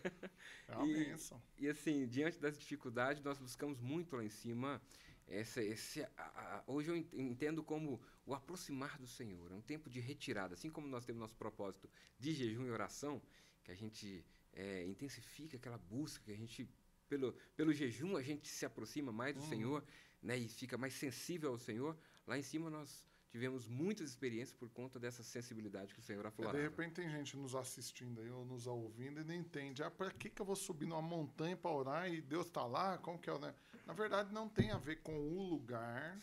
[0.67, 1.41] É uma E- bênção.
[1.57, 4.81] E assim, diante das dificuldades, nós buscamos muito lá em cima.
[5.27, 9.61] Essa, esse, a- a- hoje eu ent- entendo como o aproximar do Senhor, é um
[9.61, 10.55] tempo de retirada.
[10.55, 11.87] Assim como nós temos nosso propósito
[12.17, 13.21] de jejum e oração,
[13.63, 16.67] que a gente é, intensifica aquela busca, que a gente,
[17.07, 19.49] pelo, pelo jejum, a gente se aproxima mais do Uhum.
[19.49, 19.85] Senhor
[20.21, 21.95] né, e fica mais sensível ao Senhor.
[22.25, 26.27] Lá em cima nós tivemos muitas experiências por conta dessa sensibilidade que o Senhor É,
[26.27, 26.57] aflorava.
[26.57, 29.83] de repente tem gente nos assistindo aí ou nos ouvindo e não entende.
[29.83, 32.97] Ah, pra que, que eu vou subir numa montanha para orar e Deus tá lá?
[32.97, 33.39] Como que é o.
[33.39, 33.53] Né?
[33.85, 36.19] Na verdade, não tem a ver com o lugar.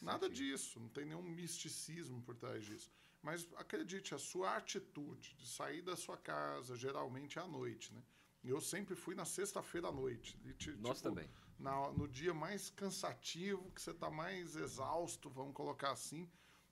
[0.00, 2.90] Nada disso, não tem nenhum misticismo por trás disso.
[3.22, 8.02] Mas acredite, a sua atitude de sair da sua casa, geralmente à noite, né?
[8.42, 10.38] Eu sempre fui na sexta-feira à noite.
[10.44, 11.28] e ti- Nós tipo, também.
[11.58, 16.26] na- no dia mais cansativo, que você está mais exausto, vamos colocar assim.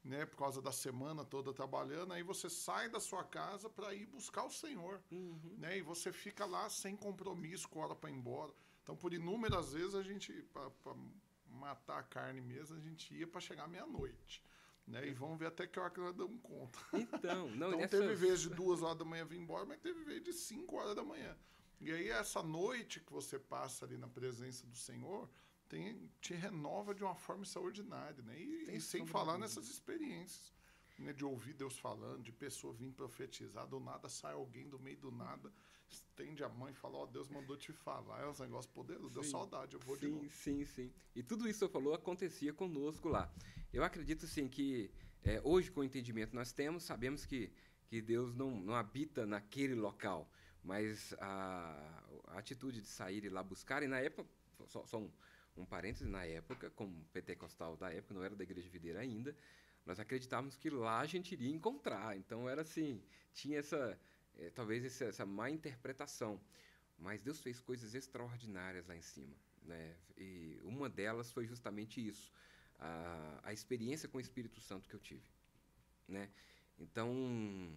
[0.09, 4.07] Né, por causa da semana toda trabalhando, aí você sai da sua casa para ir
[4.07, 5.55] buscar o Senhor, Uhum.
[5.59, 5.77] né?
[5.79, 8.53] E você fica lá sem compromisso com a hora para ir embora.
[8.83, 10.95] Então, por inúmeras vezes a gente para
[11.47, 14.43] matar a carne mesmo, a gente ia para chegar meia-noite,
[14.87, 15.07] né?
[15.07, 16.79] E vamos ver até que hora que nós damos conta.
[16.95, 20.23] Então, não, Então teve vez de duas horas da manhã vir embora, mas teve vez
[20.25, 21.37] de cinco horas da manhã.
[21.81, 25.29] E aí essa noite que você passa ali na presença do Senhor
[25.69, 28.39] tem, te renova de uma forma extraordinária, né?
[28.39, 30.53] E, Sem e sem falar de nessas experiências,
[30.99, 31.13] né?
[31.13, 35.11] De ouvir Deus falando, de pessoa vir profetizar, do nada sai alguém do meio do
[35.11, 35.53] nada,
[35.89, 39.23] estende a mão e fala, ó, Deus mandou te falar, é um negócio poderoso, deu
[39.23, 40.31] saudade, eu vou de sim, novo.
[40.31, 40.93] sim, sim.
[41.15, 43.33] E tudo isso que você falou acontecia conosco lá.
[43.73, 44.91] Eu acredito, sim, que
[45.23, 47.51] é, hoje, com o entendimento que nós temos, sabemos que,
[47.87, 50.31] que Deus não, não habita naquele local.
[50.63, 54.29] Mas a, a atitude de sair e lá buscar, e na época,
[54.67, 55.11] só, só um,
[55.59, 59.35] um parêntese, na época, como pentecostal da época, não era da Igreja Videira ainda,
[59.85, 62.17] nós acreditávamos que lá a gente iria encontrar.
[62.17, 63.99] Então era assim, tinha essa,
[64.37, 66.41] eh, talvez essa, essa má interpretação.
[66.99, 69.35] Mas Deus fez coisas extraordinárias lá em cima.
[69.63, 69.95] Né?
[70.17, 72.33] E uma delas foi justamente isso,
[72.79, 75.29] a, a experiência com o Espírito Santo que eu tive.
[76.07, 76.29] Né?
[76.79, 77.77] Então,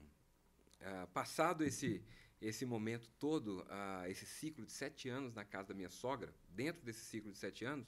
[0.81, 2.03] ah, passado esse,
[2.41, 6.83] esse momento todo, ah, esse ciclo de sete anos na casa da minha sogra, dentro
[6.83, 7.87] desse ciclo de sete anos,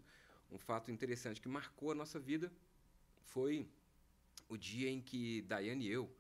[0.51, 2.51] um fato interessante que marcou a nossa vida
[3.23, 3.67] foi
[4.47, 6.15] o dia em que Daiane e eu,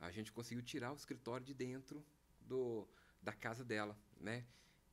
[0.00, 2.02] a gente conseguiu tirar o escritório de dentro
[2.40, 2.88] do,
[3.20, 4.46] da casa dela, né?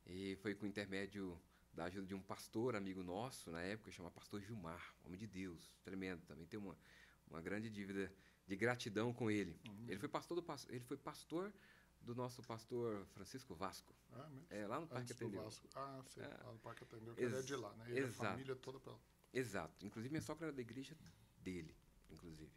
[0.05, 1.39] E foi com o intermédio
[1.73, 5.73] da ajuda de um pastor, amigo nosso, na época, chamado Pastor Gilmar, homem de Deus,
[5.83, 6.21] tremendo.
[6.25, 6.77] Também tem uma,
[7.29, 8.11] uma grande dívida
[8.45, 9.57] de gratidão com ele.
[9.87, 11.53] Ele foi pastor do ele foi pastor
[12.03, 14.45] do nosso pastor Francisco Vasco, Ah, mesmo?
[14.49, 15.43] é, lá no Parque Antes do Ateneu.
[15.43, 15.67] Vasco.
[15.75, 16.27] Ah, sei, É.
[16.43, 17.85] lá no Parque Atendeu, que ele é de lá, né?
[17.89, 18.29] Ele é a exato.
[18.29, 18.99] família toda lá.
[19.33, 19.85] Exato.
[19.85, 20.95] Inclusive, minha sogra era da igreja
[21.37, 21.75] dele,
[22.09, 22.51] inclusive.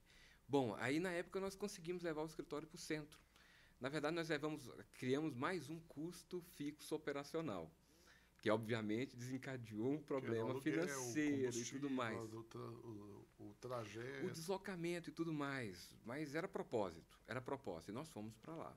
[0.49, 3.19] Bom, aí na época nós conseguimos levar o escritório para o centro.
[3.81, 7.71] Na verdade, nós levamos, criamos mais um custo fixo operacional,
[8.39, 12.33] que obviamente desencadeou um problema o aluguel, o financeiro e tudo mais.
[12.35, 14.31] O, tra- o- o O trajeto.
[14.31, 15.95] deslocamento e tudo mais.
[16.05, 17.91] Mas era propósito, era propósito.
[17.91, 18.77] E nós fomos para lá.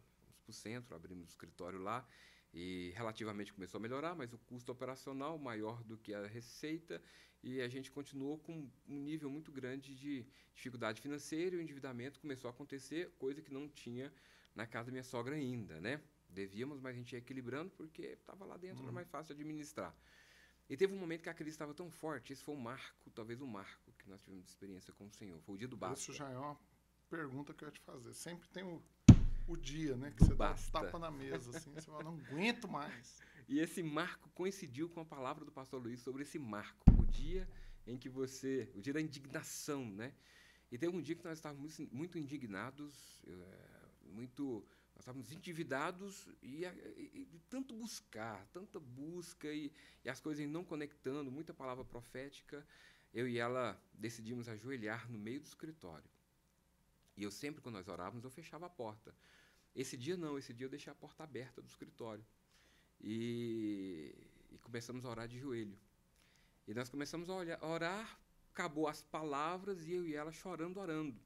[0.49, 2.07] Para o centro, abrimos o escritório lá
[2.51, 6.99] e relativamente começou a melhorar, mas o custo operacional maior do que a receita
[7.43, 12.19] e a gente continuou com um nível muito grande de dificuldade financeira e o endividamento
[12.19, 14.11] começou a acontecer, coisa que não tinha
[14.55, 16.01] na casa da minha sogra ainda, né?
[16.27, 19.95] Devíamos, mas a gente ia equilibrando porque estava lá dentro, era mais fácil de administrar.
[20.67, 23.39] E teve um momento que a crise estava tão forte, esse foi um marco, talvez
[23.39, 25.39] um marco que nós tivemos de experiência com o Senhor.
[25.41, 26.11] Foi o dia do basta.
[26.11, 26.57] Isso já é uma
[27.07, 28.13] pergunta que eu ia te fazer.
[28.13, 28.81] Sempre tem o,
[29.53, 30.11] o dia, né?
[30.11, 30.71] Que Do você dá basta.
[30.71, 33.21] tapa na mesa, assim, você fala, não aguento mais.
[33.47, 37.47] E esse marco coincidiu com a palavra do pastor Luiz sobre esse marco, o dia
[37.87, 40.13] em que você, o dia da indignação, né?
[40.71, 46.27] E teve um dia que nós estávamos muito- muito indignados, eh, muito, nós estávamos endividados
[46.43, 49.71] e, e- e tanto buscar, tanta busca e,
[50.05, 52.63] e as coisas não conectando, muita palavra profética,
[53.11, 56.07] eu e ela decidimos ajoelhar no meio do escritório.
[57.17, 59.13] E eu sempre, quando nós orávamos, eu fechava a porta.
[59.75, 62.25] Esse dia não, esse dia eu deixei a porta aberta do escritório.
[63.01, 64.13] E,
[64.51, 65.77] e começamos a orar de joelho.
[66.67, 68.19] E nós começamos a, olhar, a orar,
[68.51, 71.19] acabou as palavras e eu e ela chorando, orando.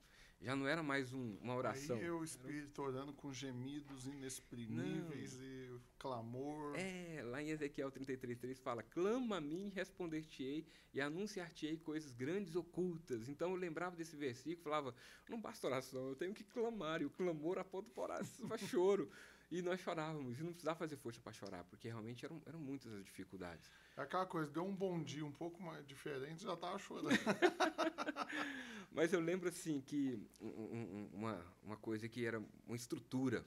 [0.43, 1.95] Já não era mais um- uma oração.
[1.95, 6.75] Aí eu, o Espírito orando com gemidos inexprimíveis e clamor.
[6.75, 12.58] É, lá em Ezequiel 33,3 fala: Clama a mim, responder-te-ei e anunciar-te-ei coisas grandes e
[12.58, 13.29] ocultas.
[13.29, 14.93] Então eu lembrava desse versículo falava:
[15.29, 17.01] Não basta oração, eu tenho que clamar.
[17.01, 19.10] E o clamor aponta para para choro.
[19.54, 22.92] E nós chorávamos, e não precisava fazer força para chorar, porque realmente eram, eram muitas
[22.92, 23.70] as dificuldades.
[23.96, 27.10] É aquela coisa, deu um bom dia um pouco mais diferente, já tava chorando.
[28.92, 33.46] Mas eu lembro assim que um- um- uma, uma coisa que era uma estrutura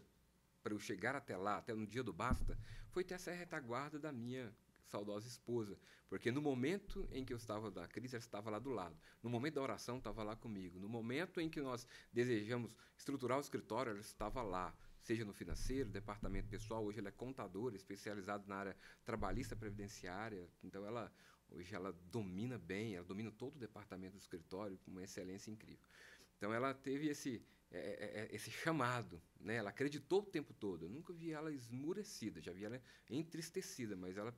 [0.62, 2.56] para eu chegar até lá, até no dia do basta,
[2.90, 4.54] foi ter essa retaguarda da minha
[4.86, 5.76] saudosa esposa,
[6.08, 8.96] porque no momento em que eu estava da crise, ela estava lá do lado.
[9.20, 10.78] No momento da oração, estava lá comigo.
[10.78, 14.72] No momento em que nós desejamos estruturar o escritório, ela estava lá.
[15.06, 20.50] Seja no financeiro, departamento pessoal, hoje ela é contadora, especializada na área trabalhista previdenciária.
[20.64, 21.12] Então ela
[21.48, 25.86] hoje ela domina bem, ela domina todo o departamento do escritório com uma excelência incrível.
[26.36, 27.40] Então ela teve esse
[27.70, 29.54] é, é, é, esse chamado, né?
[29.54, 30.86] Ela acreditou o tempo todo.
[30.86, 34.36] Eu nunca vi ela esmurecida, já vi ela entristecida, mas ela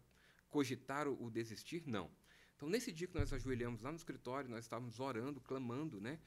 [0.50, 2.10] cogitar o, o desistir não.
[2.56, 6.20] Então nesse dia que nós ajoelhamos lá no escritório, nós estávamos orando, clamando, né?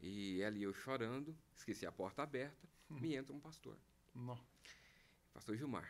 [0.00, 3.76] E ela e eu chorando, esqueci a porta aberta, me entra um pastor
[4.14, 4.38] Não.
[5.32, 5.88] pastor Gilmar.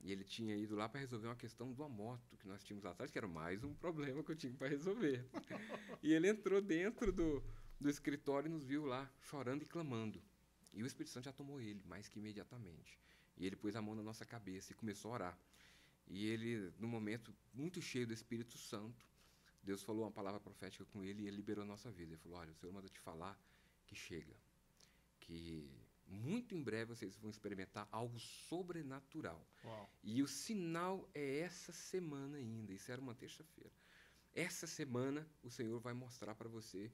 [0.00, 2.84] E ele tinha ido lá para resolver uma questão de uma moto que nós tínhamos
[2.84, 5.24] lá atrás, que era mais um problema que eu tinha para resolver.
[6.02, 7.42] e ele entrou dentro do,
[7.80, 10.22] do escritório e nos viu lá chorando e clamando.
[10.74, 12.98] E o Espírito Santo já tomou ele, mais que imediatamente.
[13.36, 15.38] E ele pôs a mão na nossa cabeça e começou a orar.
[16.06, 19.06] E ele, num momento muito cheio do Espírito Santo,
[19.64, 22.12] Deus falou uma palavra profética com ele e ele liberou a nossa vida.
[22.12, 23.38] Ele falou: Olha, o Senhor manda te falar
[23.86, 24.36] que chega.
[25.20, 25.70] Que
[26.06, 29.44] muito em breve vocês vão experimentar algo sobrenatural.
[29.64, 29.90] Uau.
[30.02, 32.72] E o sinal é essa semana ainda.
[32.72, 33.72] Isso era uma terça-feira.
[34.34, 36.92] Essa semana o Senhor vai mostrar para você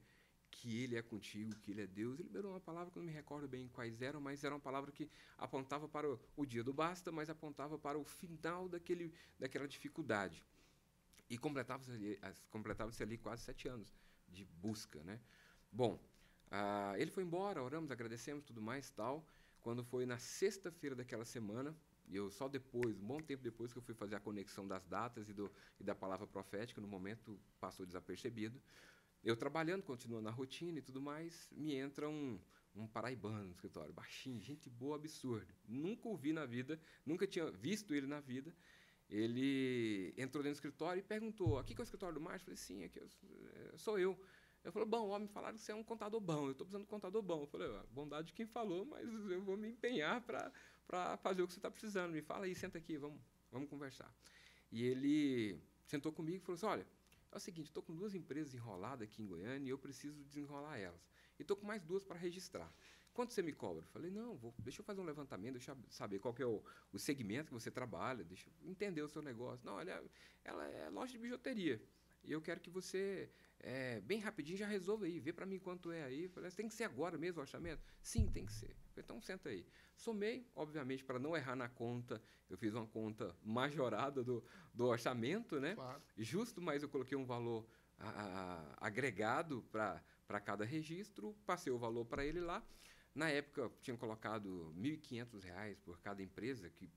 [0.49, 2.19] que Ele é contigo, que Ele é Deus.
[2.19, 4.61] Ele liberou uma palavra que eu não me recordo bem quais eram, mas era uma
[4.61, 9.13] palavra que apontava para o, o dia do basta, mas apontava para o final daquele,
[9.39, 10.45] daquela dificuldade.
[11.31, 15.01] E completava-se ali, completava ali quase sete anos de busca.
[15.01, 15.17] Né?
[15.71, 15.97] Bom,
[16.51, 19.25] ah, ele foi embora, oramos, agradecemos, tudo mais tal.
[19.61, 21.73] Quando foi na sexta-feira daquela semana,
[22.09, 25.29] eu só depois, um bom tempo depois que eu fui fazer a conexão das datas
[25.29, 28.61] e, do, e da palavra profética, no momento passou desapercebido.
[29.23, 32.37] Eu trabalhando, continuando na rotina e tudo mais, me entra um,
[32.75, 35.53] um paraibano no escritório, baixinho, gente boa, absurdo.
[35.65, 38.53] Nunca o vi na vida, nunca tinha visto ele na vida.
[39.11, 42.43] Ele entrou dentro do escritório e perguntou: aqui que é o escritório do Márcio?
[42.43, 44.17] Eu falei: sim, aqui é, sou eu.
[44.63, 46.83] Eu falei, bom, ó, me falaram que você é um contador bom, eu estou precisando
[46.83, 47.41] de um contador bom.
[47.41, 51.53] Eu falei, bondade de quem falou, mas eu vou me empenhar para fazer o que
[51.53, 52.11] você está precisando.
[52.11, 53.19] Me fala aí, senta aqui, vamos,
[53.51, 54.13] vamos conversar.
[54.71, 56.87] E ele sentou comigo e falou assim, olha,
[57.31, 60.77] é o seguinte, estou com duas empresas enroladas aqui em Goiânia e eu preciso desenrolar
[60.77, 61.01] elas.
[61.39, 62.71] E estou com mais duas para registrar.
[63.13, 63.83] Quanto você me cobra?
[63.83, 66.63] Eu falei, não, vou, deixa eu fazer um levantamento, deixa eu saber qual é o,
[66.93, 69.65] o segmento que você trabalha, deixa eu entender o seu negócio.
[69.65, 70.03] Não, ela,
[70.43, 71.81] ela é loja de bijuteria.
[72.23, 75.19] E eu quero que você, é, bem rapidinho, já resolva aí.
[75.19, 76.27] Vê para mim quanto é aí.
[76.29, 77.83] falei, tem que ser agora mesmo o orçamento?
[78.01, 78.75] Sim, tem que ser.
[78.91, 79.65] Falei, então, senta aí.
[79.95, 84.43] Somei, obviamente, para não errar na conta, eu fiz uma conta majorada do,
[84.73, 85.75] do orçamento, né?
[85.75, 86.01] Claro.
[86.17, 92.05] Justo, mas eu coloquei um valor a, a, agregado para cada registro, passei o valor
[92.05, 92.63] para ele lá.
[93.13, 96.89] Na época, tinham colocado R$ 1.500 por cada empresa, que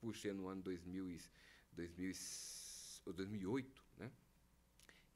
[0.00, 1.18] puxei no ano 2000,
[1.72, 2.12] 2000,
[3.06, 4.12] 2008, né?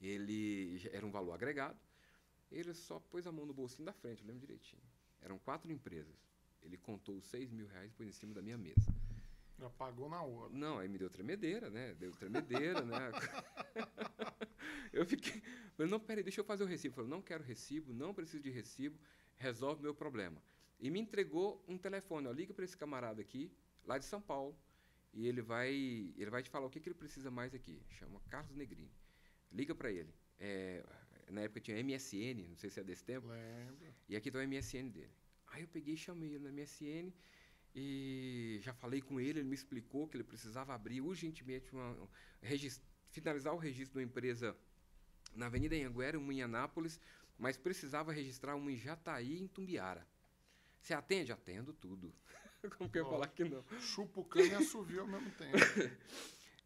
[0.01, 1.79] Ele era um valor agregado.
[2.51, 4.83] Ele só pôs a mão no bolsinho da frente, eu lembro direitinho.
[5.21, 6.15] Eram quatro empresas.
[6.63, 8.95] Ele contou os seis mil reais e pôs em cima da minha mesa.
[9.59, 10.53] Já pagou na hora.
[10.53, 11.93] Não, aí me deu tremedeira, né?
[11.95, 13.11] Deu tremedeira, né?
[14.93, 15.43] eu fiquei.
[15.77, 16.95] Falei, não, peraí, deixa eu fazer o recibo.
[16.95, 18.99] Falei, não quero recibo, não preciso de recibo,
[19.39, 20.43] resolve meu problema.
[20.79, 23.51] E me entregou um telefone, ó, liga para esse camarada aqui,
[23.85, 24.57] lá de São Paulo,
[25.13, 25.73] e ele vai,
[26.17, 27.83] ele vai te falar o que, que ele precisa mais aqui.
[27.91, 28.93] Chama Carlos Negrini.
[29.51, 30.15] Liga para ele.
[30.39, 30.85] É,
[31.31, 33.27] na época tinha MSN, não sei se é desse tempo.
[33.27, 33.95] Lembro.
[34.09, 35.11] E aqui está o MSN dele.
[35.49, 37.13] Aí eu peguei e chamei ele no MSN
[37.75, 42.09] e já falei com ele, ele me explicou que ele precisava abrir urgentemente uma, um,
[43.11, 44.57] finalizar o registro de uma empresa
[45.35, 47.01] na Avenida Anhanguera, em Anápolis,
[47.39, 50.07] mas precisava registrar uma em Jataí, em Tumbiara.
[50.81, 51.33] Você atende?
[51.33, 52.13] Atendo tudo.
[52.77, 53.65] Como que eu ia falar que não?
[53.81, 55.57] Chupa o cano e assovia ao mesmo tempo.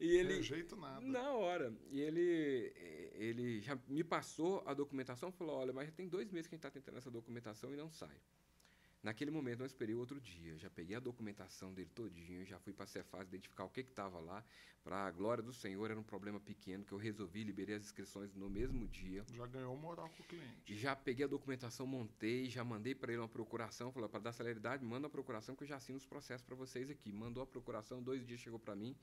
[0.01, 1.01] E ele, Não jeito nada.
[1.07, 1.73] Na hora.
[1.89, 2.73] E ele,
[3.15, 6.55] ele já me passou a documentação e falou: olha, mas já tem dois meses que
[6.55, 8.21] a gente está tentando essa documentação e não sai.
[9.03, 10.57] Naquele momento, eu esperei outro dia.
[10.57, 14.21] Já peguei a documentação dele todinho, já fui para a Cefaz identificar o que estava
[14.21, 14.45] lá.
[14.85, 18.33] Para a glória do Senhor, era um problema pequeno que eu resolvi, liberei as inscrições
[18.35, 19.25] no mesmo dia.
[19.33, 20.77] Já ganhou moral com o cliente.
[20.77, 23.93] Já peguei a documentação, montei, já mandei para ele uma procuração.
[23.93, 26.89] Falou: para dar celeridade, manda a procuração que eu já assino os processos para vocês
[26.89, 27.13] aqui.
[27.13, 28.97] Mandou a procuração, dois dias chegou para mim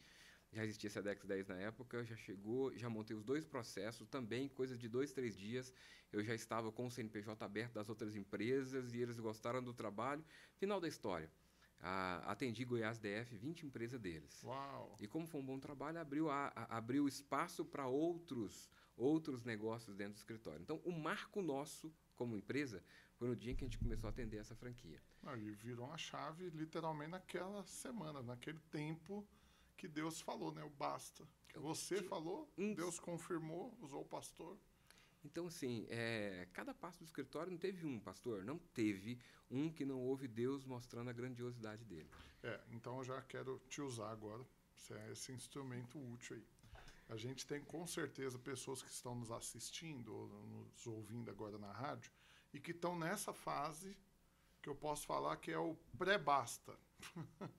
[0.51, 4.77] já existia SEDEX 10 na época, já chegou, já montei os dois processos, também coisa
[4.77, 5.73] de dois, três dias,
[6.11, 10.23] eu já estava com o CNPJ aberto das outras empresas e eles gostaram do trabalho.
[10.55, 11.31] Final da história.
[11.81, 14.43] Ah, atendi Goiás DF, 20 empresas deles.
[14.43, 14.97] Uau!
[14.99, 19.95] E como foi um bom trabalho, abriu, a, a, abriu espaço para outros, outros negócios
[19.95, 20.61] dentro do escritório.
[20.61, 22.83] Então, o marco nosso como empresa
[23.15, 25.01] foi no dia em que a gente começou a atender essa franquia.
[25.23, 29.25] Ah, e virou uma chave literalmente naquela semana, naquele tempo
[29.79, 30.61] que Deus falou, né?
[30.61, 31.25] O basta.
[31.55, 34.57] Você falou, Deus confirmou, usou o pastor.
[35.23, 39.17] Então, assim, é, cada passo do escritório não teve um pastor, não teve
[39.49, 42.09] um que não houve Deus mostrando a grandiosidade dele.
[42.43, 46.45] É, então eu já quero te usar agora, você é esse instrumento útil aí.
[47.07, 51.71] A gente tem com certeza pessoas que estão nos assistindo ou nos ouvindo agora na
[51.71, 52.11] rádio
[52.53, 53.97] e que estão nessa fase
[54.61, 56.77] que eu posso falar que é o pré-basta.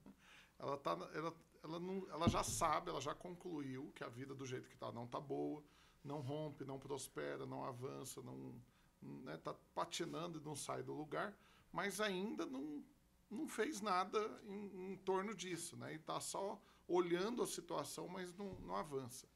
[0.58, 4.46] ela, tá, ela, ela, não, ela já sabe, ela já concluiu que a vida do
[4.46, 5.62] jeito que está não está boa,
[6.02, 8.54] não rompe, não prospera, não avança, não
[9.02, 11.36] está né, tá patinando e não sai do lugar,
[11.72, 12.84] mas ainda não,
[13.30, 15.92] não fez nada em, em torno disso, né?
[15.92, 19.28] E está só olhando a situação, mas não, não avança.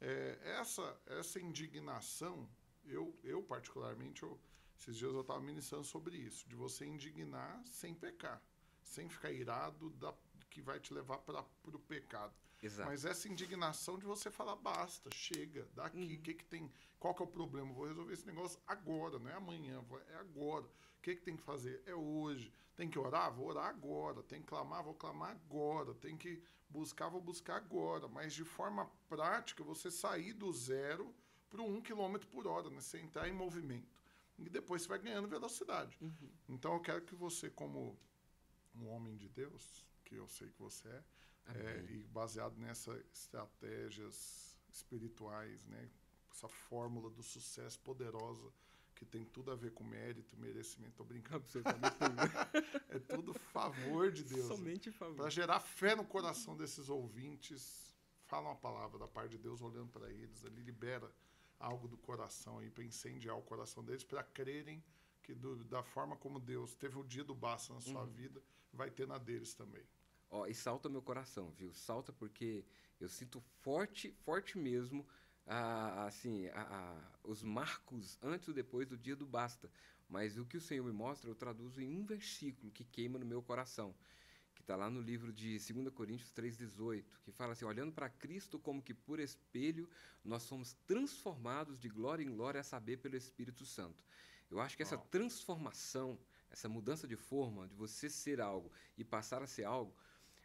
[0.00, 2.48] É, essa, essa indignação,
[2.84, 4.38] eu, eu particularmente, eu,
[4.78, 8.42] Esses dias eu estava ministrando sobre isso, de você indignar sem pecar,
[8.82, 10.14] sem ficar irado da,
[10.58, 12.34] que vai te levar para o pecado.
[12.60, 12.88] Exato.
[12.88, 17.22] Mas essa indignação de você falar, basta, chega, daqui, o que, que tem, qual que
[17.22, 17.72] é o problema?
[17.72, 20.64] Vou resolver esse negócio agora, não é amanhã, é agora.
[20.64, 21.80] O que, que tem que fazer?
[21.86, 22.52] É hoje.
[22.74, 23.32] Tem que orar?
[23.32, 24.20] Vou orar agora.
[24.24, 24.82] Tem que clamar?
[24.82, 25.94] Vou clamar agora.
[25.94, 27.08] Tem que buscar?
[27.08, 28.08] Vou buscar agora.
[28.08, 31.14] Mas de forma prática, você sair do zero
[31.48, 32.80] para um quilômetro por hora, né?
[32.80, 33.96] Você entrar em movimento.
[34.36, 35.96] E depois você vai ganhando velocidade.
[36.00, 36.30] Uhum.
[36.48, 37.96] Então eu quero que você, como
[38.74, 41.02] um homem de Deus, que eu sei que você é,
[41.54, 45.90] é, e baseado nessas estratégias espirituais, né?
[46.30, 48.52] Essa fórmula do sucesso poderosa
[48.94, 50.94] que tem tudo a ver com mérito, merecimento.
[50.96, 51.44] Tô brincando.
[51.44, 51.96] Absolutamente.
[52.88, 54.46] é tudo favor de Deus.
[54.46, 55.16] Somente favor.
[55.16, 57.94] Para gerar fé no coração desses ouvintes,
[58.26, 61.10] fala uma palavra da parte de Deus olhando para eles, ele libera
[61.58, 64.82] algo do coração aí para incendiar o coração deles, para crerem
[65.22, 68.10] que do, da forma como Deus teve o dia do basta na sua uhum.
[68.12, 68.42] vida,
[68.72, 69.84] vai ter na deles também.
[70.30, 71.72] Ó, e salta meu coração, viu?
[71.72, 72.64] Salta porque
[73.00, 75.06] eu sinto forte, forte mesmo,
[75.46, 79.70] ah, assim, ah, os marcos antes ou depois do dia do basta.
[80.08, 83.26] Mas o que o Senhor me mostra, eu traduzo em um versículo que queima no
[83.26, 83.94] meu coração,
[84.54, 88.58] que está lá no livro de 2 Coríntios 3,18, que fala assim: olhando para Cristo
[88.58, 89.88] como que por espelho,
[90.24, 94.02] nós somos transformados de glória em glória, a saber, pelo Espírito Santo.
[94.50, 96.18] Eu acho que essa transformação,
[96.50, 99.94] essa mudança de forma, de você ser algo e passar a ser algo,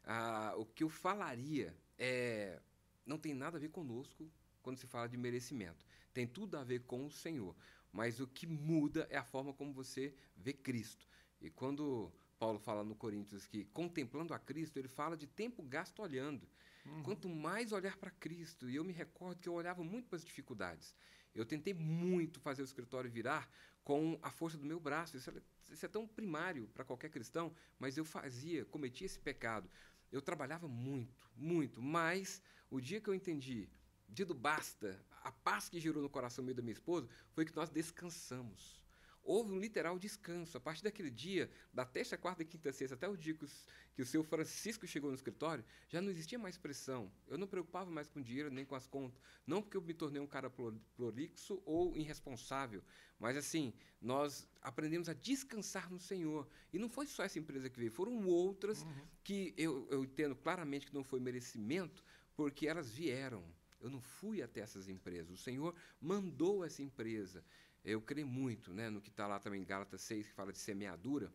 [0.06, 2.60] ah, o que eu falaria é.
[3.06, 5.86] Não tem nada a ver conosco quando se fala de merecimento.
[6.14, 7.56] Tem tudo a ver com o Senhor.
[7.92, 11.08] Mas o que muda é a forma como você vê Cristo.
[11.40, 16.02] E quando Paulo fala no Coríntios que contemplando a Cristo, ele fala de tempo gasto
[16.02, 16.48] olhando.
[16.86, 17.04] Uhum.
[17.04, 20.26] Quanto mais olhar para Cristo, e eu me recordo que eu olhava muito para as
[20.26, 20.96] dificuldades.
[21.34, 23.50] Eu tentei muito fazer o escritório virar
[23.84, 25.18] com a força do meu braço.
[25.18, 25.34] Isso é,
[25.72, 29.70] isso é tão primário para qualquer cristão, mas eu fazia, cometia esse pecado.
[30.14, 33.68] Eu trabalhava muito, muito, mas o dia que eu entendi,
[34.08, 37.56] dia do basta, a paz que gerou no coração meu da minha esposa, foi que
[37.56, 38.83] nós descansamos.
[39.24, 40.58] Houve um literal descanso.
[40.58, 44.02] A partir daquele dia, da terça, quarta, quinta, sexta, até o dia que, os, que
[44.02, 47.12] o seu Francisco chegou no escritório, já não existia mais pressão.
[47.28, 49.22] Eu não preocupava mais com dinheiro nem com as contas.
[49.48, 52.84] Não porque eu me tornei um cara prolixo ou irresponsável,
[53.18, 56.48] mas assim, nós aprendemos a descansar no Senhor.
[56.74, 59.08] E não foi só essa empresa que veio, foram outras uhum.
[59.24, 62.04] que eu, eu entendo claramente que não foi merecimento,
[62.36, 63.44] porque elas vieram.
[63.80, 65.30] Eu não fui até essas empresas.
[65.34, 67.44] O Senhor mandou essa empresa.
[67.84, 70.60] Eu creio muito né, no que está lá também em Gálatas 6, que fala de
[70.60, 71.34] semeadura.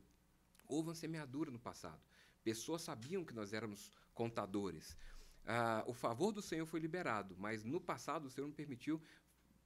[0.67, 2.01] Houve uma semeadura no passado.
[2.43, 4.97] Pessoas sabiam que nós éramos contadores.
[5.45, 9.01] Ah, o favor do Senhor foi liberado, mas no passado o Senhor não permitiu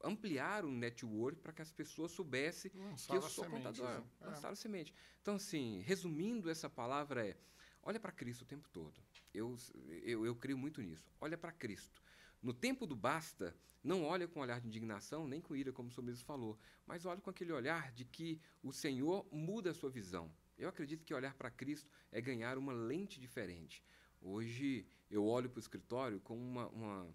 [0.02, 3.88] ampliar o network para que as pessoas soubessem que eu sou contador.
[3.88, 4.04] Né?
[4.20, 4.26] É.
[4.26, 4.92] Lançaram semente.
[5.20, 7.36] Então, assim, resumindo, essa palavra é:
[7.82, 9.00] olha para Cristo o tempo todo.
[9.32, 9.56] Eu,
[10.02, 11.10] eu, eu creio muito nisso.
[11.20, 12.02] Olha para Cristo.
[12.42, 15.92] No tempo do basta, não olha com olhar de indignação, nem com ira, como o
[15.92, 19.90] senhor mesmo falou, mas olha com aquele olhar de que o Senhor muda a sua
[19.90, 20.32] visão.
[20.56, 23.84] Eu acredito que olhar para Cristo é ganhar uma lente diferente.
[24.20, 27.08] Hoje eu olho para o escritório com uma, uma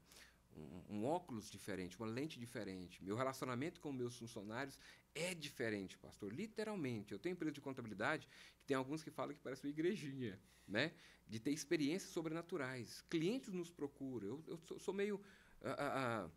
[0.56, 3.04] um, um, óculos diferente, uma lente diferente.
[3.04, 4.78] Meu relacionamento com meus funcionários
[5.18, 6.32] é diferente, pastor.
[6.34, 7.12] Literalmente.
[7.12, 8.28] Eu tenho empresa de contabilidade
[8.60, 10.94] que tem alguns que falam que parece uma igrejinha, né?
[11.28, 13.02] De ter experiências sobrenaturais.
[13.10, 14.28] Clientes nos procuram.
[14.28, 15.20] Eu, eu sou, sou, meio
[15.62, 16.30] ah, ah,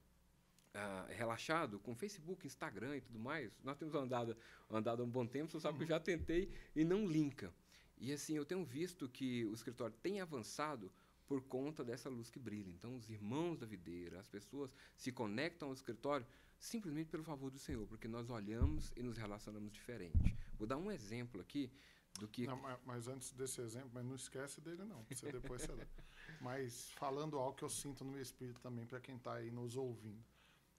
[0.74, 3.52] ah, relaxado com Facebook, Instagram e tudo mais.
[3.62, 4.36] Nós temos andado,
[4.70, 7.52] andado há um bom tempo, você sabe que eu já tentei e não linka.
[7.98, 10.90] E assim, eu tenho visto que o escritório tem avançado
[11.26, 12.70] por conta dessa luz que brilha.
[12.70, 16.26] Então, os irmãos da videira, as pessoas se conectam ao escritório
[16.60, 20.36] simplesmente pelo favor do Senhor, porque nós olhamos e nos relacionamos diferente.
[20.56, 21.72] Vou dar um exemplo aqui
[22.20, 22.46] do que.
[22.46, 25.04] Não, mas antes desse exemplo, mas não esquece dele, não.
[25.04, 25.88] Você depois você
[26.40, 29.76] Mas falando algo que eu sinto no meu espírito também, para quem está aí nos
[29.76, 30.24] ouvindo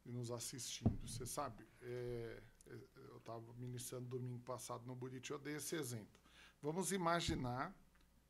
[0.05, 0.97] e nos assistindo.
[1.05, 6.19] Você sabe, é, é eu estava ministrando domingo passado no Buriti, eu dei esse exemplo.
[6.61, 7.75] Vamos imaginar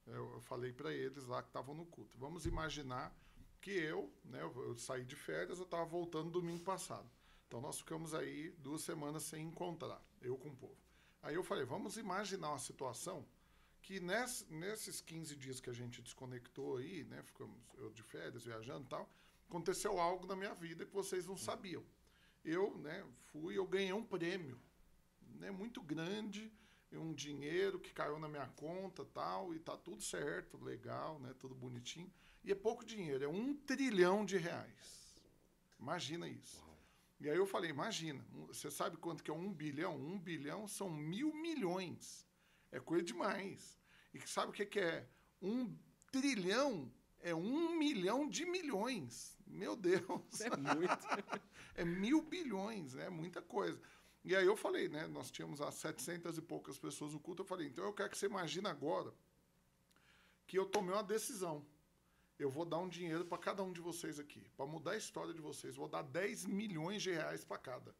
[0.08, 2.18] eu, eu falei para eles lá que estavam no culto.
[2.18, 3.16] Vamos imaginar
[3.60, 7.10] que eu, né, eu, eu saí de férias, eu estava voltando domingo passado.
[7.52, 10.78] Então nós ficamos aí duas semanas sem encontrar, eu com o povo.
[11.22, 13.28] Aí eu falei, vamos imaginar uma situação
[13.82, 18.46] que ness, nesses 15 dias que a gente desconectou aí, né, ficamos eu de férias,
[18.46, 19.14] viajando e tal,
[19.50, 21.84] aconteceu algo na minha vida que vocês não sabiam.
[22.42, 24.58] Eu, né, fui, eu ganhei um prêmio,
[25.36, 26.50] né, muito grande,
[26.94, 31.34] um dinheiro que caiu na minha conta tal, e tá tudo certo, legal, né?
[31.38, 32.10] Tudo bonitinho.
[32.46, 35.16] E é pouco dinheiro, é um trilhão de reais.
[35.78, 36.71] Imagina isso.
[37.22, 39.96] E aí eu falei, imagina, você sabe quanto que é um bilhão?
[39.96, 42.28] Um bilhão são mil milhões.
[42.72, 43.80] É coisa demais.
[44.12, 45.08] E sabe o que, é?
[45.40, 45.78] Um
[46.12, 49.38] trilhão é um milhão de milhões.
[49.46, 50.42] Meu Deus.
[50.42, 51.08] É muito.
[51.76, 53.80] é mil bilhões, é muita coisa.
[54.26, 55.06] E aí eu falei, né?
[55.06, 57.44] Nós tínhamos as 700 e poucas pessoas no culto.
[57.44, 59.14] Eu falei, então eu quero que você imagine agora
[60.48, 61.64] que eu tomei uma decisão.
[62.42, 64.44] Eu vou dar um dinheiro para cada um de vocês aqui.
[64.58, 65.76] Para mudar a história de vocês.
[65.76, 67.96] Vou dar 10 milhões de reais para cada.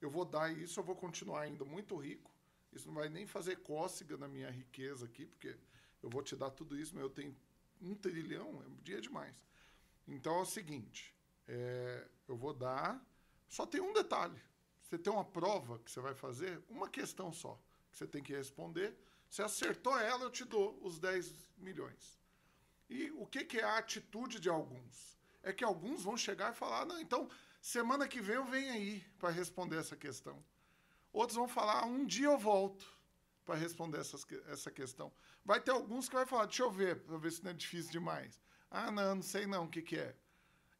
[0.00, 2.30] Eu vou dar isso, eu vou continuar ainda muito rico.
[2.72, 5.56] Isso não vai nem fazer cócega na minha riqueza aqui, porque
[6.00, 7.36] eu vou te dar tudo isso, mas eu tenho
[7.82, 9.34] um trilhão, é um dia demais.
[10.06, 11.12] Então é o seguinte:
[11.48, 13.04] é, eu vou dar.
[13.48, 14.40] Só tem um detalhe.
[14.80, 17.60] Você tem uma prova que você vai fazer, uma questão só,
[17.90, 18.96] que você tem que responder.
[19.28, 22.25] Se acertou ela, eu te dou os 10 milhões.
[22.88, 25.18] E o que, que é a atitude de alguns?
[25.42, 27.28] É que alguns vão chegar e falar: não, então
[27.60, 30.42] semana que vem eu venho aí para responder essa questão.
[31.12, 32.86] Outros vão falar: um dia eu volto
[33.44, 35.12] para responder essas, essa questão.
[35.44, 37.92] Vai ter alguns que vai falar: deixa eu ver, para ver se não é difícil
[37.92, 38.40] demais.
[38.70, 40.16] Ah, não, não sei não o que, que é.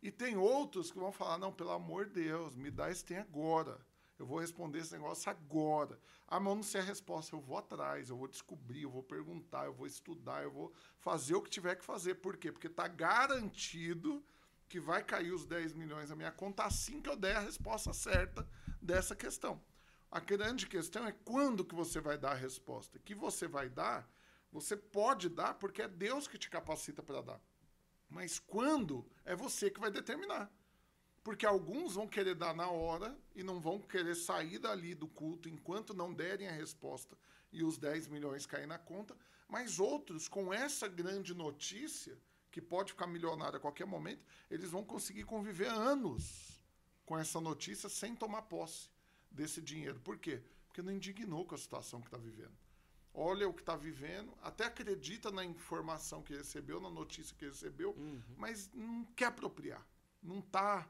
[0.02, 3.18] E tem outros que vão falar: não, pelo amor de Deus, me dá esse tem
[3.18, 3.80] agora.
[4.18, 6.00] Eu vou responder esse negócio agora.
[6.26, 7.34] Ah, mas eu não sei a resposta.
[7.34, 11.34] Eu vou atrás, eu vou descobrir, eu vou perguntar, eu vou estudar, eu vou fazer
[11.34, 12.16] o que tiver que fazer.
[12.16, 12.50] Por quê?
[12.50, 14.24] Porque está garantido
[14.68, 17.92] que vai cair os 10 milhões na minha conta assim que eu der a resposta
[17.92, 18.48] certa
[18.80, 19.62] dessa questão.
[20.10, 22.98] A grande questão é quando que você vai dar a resposta.
[22.98, 24.08] Que você vai dar,
[24.50, 27.40] você pode dar porque é Deus que te capacita para dar.
[28.08, 30.50] Mas quando é você que vai determinar.
[31.26, 35.48] Porque alguns vão querer dar na hora e não vão querer sair dali do culto
[35.48, 37.18] enquanto não derem a resposta
[37.50, 39.16] e os 10 milhões cair na conta.
[39.48, 42.16] Mas outros, com essa grande notícia,
[42.48, 46.62] que pode ficar milionário a qualquer momento, eles vão conseguir conviver anos
[47.04, 48.88] com essa notícia sem tomar posse
[49.28, 49.98] desse dinheiro.
[49.98, 50.40] Por quê?
[50.68, 52.56] Porque não indignou com a situação que está vivendo.
[53.12, 57.90] Olha o que está vivendo, até acredita na informação que recebeu, na notícia que recebeu,
[57.98, 58.22] uhum.
[58.36, 59.84] mas não quer apropriar.
[60.22, 60.88] Não está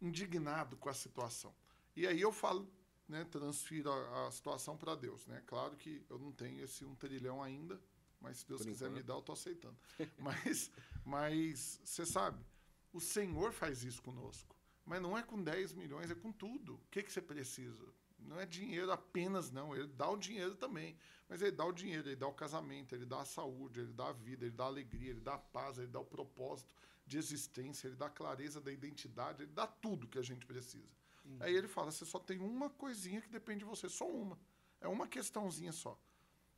[0.00, 1.54] indignado com a situação.
[1.96, 2.70] E aí eu falo,
[3.08, 5.26] né, transfiro a, a situação para Deus.
[5.26, 5.42] Né?
[5.46, 7.80] Claro que eu não tenho esse um trilhão ainda,
[8.20, 8.98] mas se Deus Por quiser enquanto.
[8.98, 9.76] me dar, eu estou aceitando.
[10.18, 10.70] mas,
[11.04, 12.44] mas você sabe,
[12.92, 14.56] o Senhor faz isso conosco.
[14.84, 16.76] Mas não é com 10 milhões, é com tudo.
[16.76, 17.84] O que, que você precisa?
[18.18, 19.76] Não é dinheiro apenas, não.
[19.76, 20.96] Ele dá o dinheiro também.
[21.28, 24.08] Mas ele dá o dinheiro, ele dá o casamento, ele dá a saúde, ele dá
[24.08, 26.72] a vida, ele dá a alegria, ele dá a paz, ele dá o propósito,
[27.08, 30.86] de existência, ele dá clareza da identidade, ele dá tudo que a gente precisa.
[31.24, 31.38] Uhum.
[31.40, 34.38] Aí ele fala: você só tem uma coisinha que depende de você, só uma.
[34.80, 35.98] É uma questãozinha só.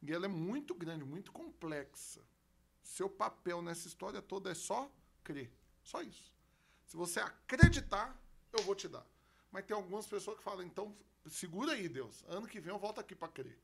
[0.02, 2.20] E ela é muito grande, muito complexa.
[2.82, 4.90] Seu papel nessa história toda é só
[5.22, 5.50] crer.
[5.84, 6.34] Só isso.
[6.84, 8.20] Se você acreditar,
[8.52, 9.06] eu vou te dar.
[9.52, 10.96] Mas tem algumas pessoas que falam: então,
[11.28, 12.24] segura aí, Deus.
[12.26, 13.56] Ano que vem eu volto aqui para crer.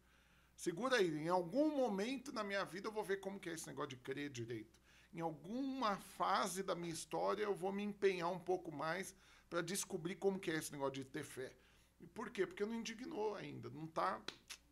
[0.55, 1.19] Segura aí.
[1.19, 3.97] Em algum momento na minha vida eu vou ver como que é esse negócio de
[3.97, 4.86] crer direito
[5.17, 9.17] em alguma fase da minha história eu vou me empenhar um pouco mais
[9.49, 11.51] para descobrir como que é esse negócio de ter fé.
[11.99, 12.47] E por quê?
[12.47, 14.21] Porque não indignou ainda, não tá,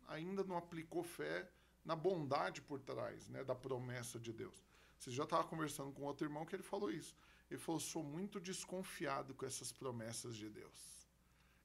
[0.07, 1.49] ainda não aplicou fé
[1.83, 4.63] na bondade por trás, né, da promessa de Deus.
[4.99, 7.15] Você já estava conversando com outro irmão que ele falou isso.
[7.49, 11.07] Ele falou: "Sou muito desconfiado com essas promessas de Deus".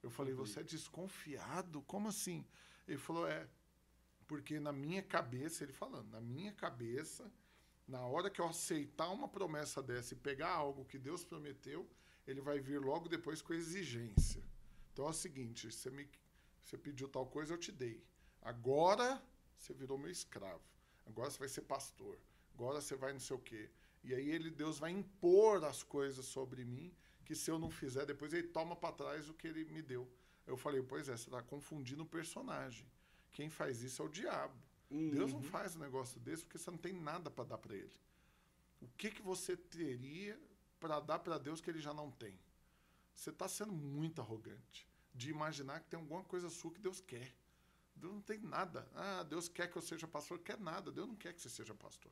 [0.02, 1.82] Eu falei: "Você é desconfiado?
[1.82, 2.46] Como assim?"
[2.88, 3.46] Ele falou: "É,
[4.26, 7.30] porque na minha cabeça, ele falando, na minha cabeça,
[7.90, 11.88] na hora que eu aceitar uma promessa dessa e pegar algo que Deus prometeu,
[12.26, 14.42] ele vai vir logo depois com exigência.
[14.92, 16.08] Então é o seguinte: você, me,
[16.64, 18.02] você pediu tal coisa, eu te dei.
[18.40, 19.20] Agora
[19.58, 20.62] você virou meu escravo.
[21.04, 22.16] Agora você vai ser pastor.
[22.54, 23.68] Agora você vai não sei o quê.
[24.04, 28.06] E aí ele, Deus vai impor as coisas sobre mim que se eu não fizer,
[28.06, 30.10] depois ele toma para trás o que ele me deu.
[30.46, 32.86] Eu falei, pois é, você está confundindo o personagem.
[33.32, 34.69] Quem faz isso é o diabo.
[34.90, 35.10] Uhum.
[35.10, 37.92] Deus não faz um negócio desse porque você não tem nada para dar para ele.
[38.80, 40.40] O que, que você teria
[40.80, 42.38] para dar para Deus que ele já não tem?
[43.14, 47.34] Você está sendo muito arrogante de imaginar que tem alguma coisa sua que Deus quer.
[47.94, 48.88] Deus não tem nada.
[48.94, 50.38] Ah, Deus quer que eu seja pastor.
[50.38, 50.90] Quer nada.
[50.90, 52.10] Deus não quer que você seja pastor.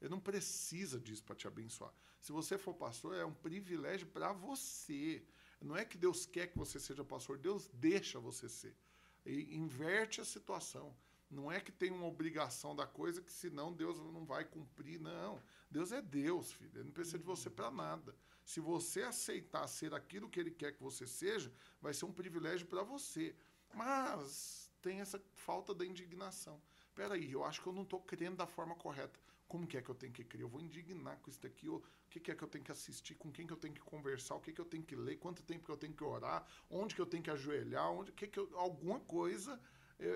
[0.00, 1.92] Ele não precisa disso para te abençoar.
[2.20, 5.24] Se você for pastor, é um privilégio para você.
[5.60, 8.76] Não é que Deus quer que você seja pastor, Deus deixa você ser.
[9.24, 10.94] E inverte a situação.
[11.30, 15.00] Não é que tem uma obrigação da coisa que senão Deus não vai cumprir.
[15.00, 15.40] Não.
[15.70, 16.70] Deus é Deus, filho.
[16.74, 18.14] Ele não precisa de você para nada.
[18.44, 22.66] Se você aceitar ser aquilo que ele quer que você seja, vai ser um privilégio
[22.66, 23.34] para você.
[23.74, 26.60] Mas tem essa falta da indignação.
[26.94, 29.18] peraí, eu acho que eu não estou crendo da forma correta.
[29.48, 30.42] Como que é que eu tenho que crer?
[30.42, 31.68] Eu vou indignar com isso daqui.
[31.68, 33.14] O que, que é que eu tenho que assistir?
[33.14, 34.34] Com quem que eu tenho que conversar?
[34.34, 35.16] O que, que eu tenho que ler?
[35.16, 36.46] Quanto tempo que eu tenho que orar?
[36.70, 37.90] Onde que eu tenho que ajoelhar?
[37.90, 39.60] Onde que, que eu, alguma coisa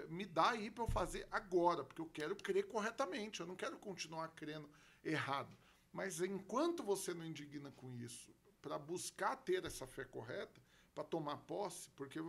[0.09, 3.41] me dá aí para eu fazer agora, porque eu quero crer corretamente.
[3.41, 4.69] Eu não quero continuar crendo
[5.05, 5.57] errado.
[5.93, 10.61] Mas enquanto você não indigna com isso, para buscar ter essa fé correta,
[10.95, 12.21] para tomar posse, porque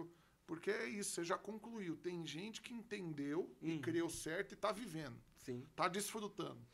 [0.45, 1.95] porque é isso, você já concluiu.
[1.95, 3.81] Tem gente que entendeu e Uhum.
[3.81, 6.65] creu certo e está vivendo, está desfrutando.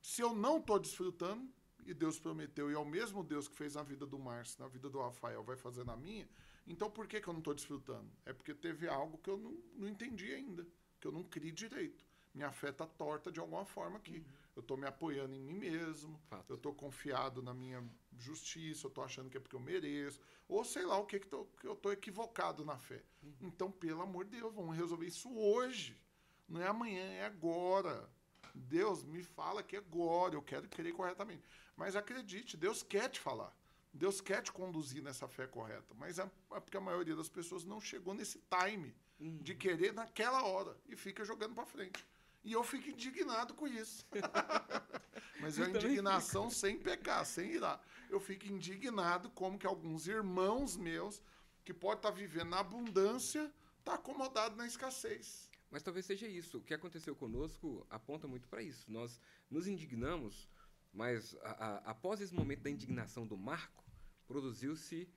[0.00, 1.46] Se eu não estou desfrutando,
[1.84, 4.68] e Deus prometeu, e é o mesmo Deus que fez na vida do Márcio, na
[4.68, 6.26] vida do Rafael, vai fazer na minha,
[6.68, 8.10] então por que, que eu não estou desfrutando?
[8.24, 10.66] É porque teve algo que eu não, não entendi ainda,
[11.00, 12.04] que eu não criei direito.
[12.34, 14.24] Minha fé está torta de alguma forma aqui.
[14.54, 16.50] Eu estou me apoiando em mim mesmo, Fato.
[16.50, 17.82] eu estou confiado na minha
[18.18, 21.26] justiça, eu estou achando que é porque eu mereço, ou sei lá o que, que,
[21.28, 23.02] tô- que eu estou equivocado na fé.
[23.40, 25.96] Então, pelo amor de Deus, vamos resolver isso hoje.
[26.48, 28.08] Não é amanhã, é agora.
[28.54, 31.42] Deus me fala que é agora, eu quero crer corretamente.
[31.76, 33.54] Mas acredite, Deus quer te falar.
[33.92, 35.94] Deus quer te conduzir nessa fé correta.
[35.94, 40.76] Mas é porque a maioria das pessoas não chegou nesse time de querer naquela hora
[40.86, 42.06] e fica jogando para frente.
[42.44, 44.06] E eu fico indignado com isso.
[45.40, 47.80] Mas é uma indignação sem pecar, sem irar.
[48.08, 51.22] Eu fico indignado como que alguns irmãos meus,
[51.64, 53.52] que podem estar vivendo na abundância,
[53.84, 55.50] tá acomodado na escassez.
[55.70, 56.58] Mas talvez seja isso.
[56.58, 58.90] O que aconteceu conosco aponta muito para isso.
[58.90, 59.20] Nós
[59.50, 60.48] nos indignamos,
[60.98, 63.84] mas a- a- após esse momento da indignação do Marco,
[64.26, 65.08] produziu-se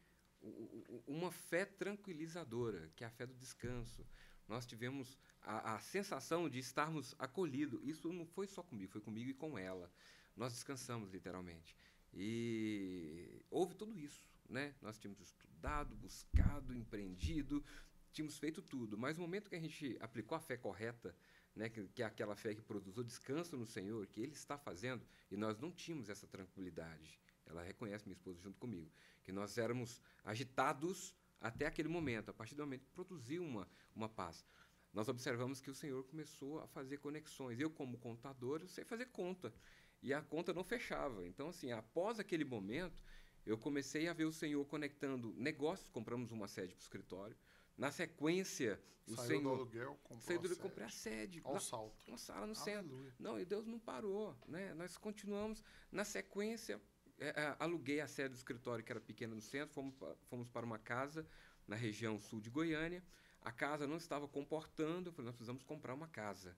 [1.07, 4.05] uma fé tranquilizadora, que é a fé do descanso.
[4.47, 7.79] Nós tivemos a, a sensação de estarmos acolhidos.
[7.83, 9.91] Isso não foi só comigo, foi comigo e com ela.
[10.35, 11.75] Nós descansamos, literalmente.
[12.13, 14.29] E houve tudo isso.
[14.47, 14.75] Né?
[14.81, 17.63] Nós tínhamos estudado, buscado, empreendido,
[18.11, 21.15] tínhamos feito tudo, mas no momento que a gente aplicou a fé correta,
[21.55, 24.57] né, que, que é aquela fé que produz o descanso no Senhor, que Ele está
[24.57, 27.19] fazendo, e nós não tínhamos essa tranquilidade.
[27.45, 28.91] Ela reconhece, minha esposa, junto comigo,
[29.23, 34.07] que nós éramos agitados até aquele momento, a partir do momento que produziu uma, uma
[34.07, 34.45] paz.
[34.93, 37.59] Nós observamos que o Senhor começou a fazer conexões.
[37.59, 39.53] Eu, como contador, eu sei fazer conta.
[40.01, 41.25] E a conta não fechava.
[41.25, 43.01] Então, assim, após aquele momento,
[43.45, 47.37] eu comecei a ver o Senhor conectando negócios, compramos uma sede para o escritório.
[47.81, 50.59] Na sequência, o Saiu do Senhor aluguel, comprou saiu do sede.
[50.61, 52.07] comprei a sede, Ao lá- salto.
[52.07, 52.91] uma sala no centro.
[52.93, 53.15] Aleluia.
[53.19, 54.73] Não, e Deus não parou, né?
[54.75, 56.79] Nós continuamos na sequência.
[57.17, 59.93] é, é, aluguei a sede do escritório que era pequena no centro, fomos,
[60.25, 61.27] fomos para uma casa
[61.67, 63.03] na região sul de Goiânia.
[63.41, 66.55] A casa não estava comportando, eu falei, nós precisamos comprar uma casa.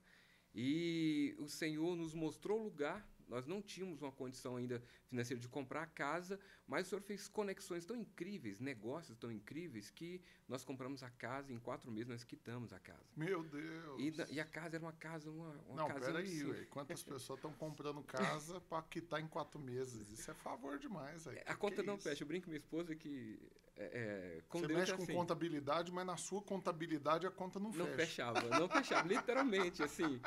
[0.54, 3.06] E o Senhor nos mostrou o lugar.
[3.28, 7.28] Nós não tínhamos uma condição ainda financeira de comprar a casa, mas o Senhor fez
[7.28, 12.08] conexões tão incríveis, negócios tão incríveis, que nós compramos a casa e em quatro meses
[12.08, 13.04] nós quitamos a casa.
[13.16, 14.00] Meu Deus.
[14.00, 16.56] E, e a casa era uma casa, uma, uma Não, casinha peraí, simples.
[16.56, 16.68] velho.
[16.68, 20.10] Quantas pessoas estão comprando casa pra quitar em quatro meses?
[20.10, 21.40] Isso é favor demais, velho.
[21.46, 22.02] A Que conta que é não isso?
[22.08, 22.22] fecha.
[22.22, 23.38] Eu brinco com minha esposa que
[23.76, 25.12] é, é, Você mexe é com assim.
[25.12, 27.96] contabilidade, mas na sua contabilidade a conta não, Não fecha.
[27.96, 30.20] fechava, não fechava, literalmente, assim.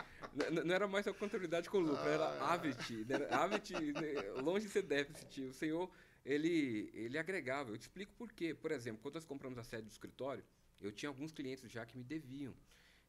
[0.66, 2.54] Não era mais a contabilidade com lucro, era Ah.
[2.54, 2.94] Avit.
[3.06, 5.42] né, era Avit, né, longe de ser déficit.
[5.44, 5.90] O Senhor,
[6.26, 7.70] ele, ele agregava.
[7.72, 8.54] Eu te explico por quê.
[8.54, 10.44] Por exemplo, quando nós compramos a sede do escritório,
[10.82, 12.54] eu tinha alguns clientes já que me deviam.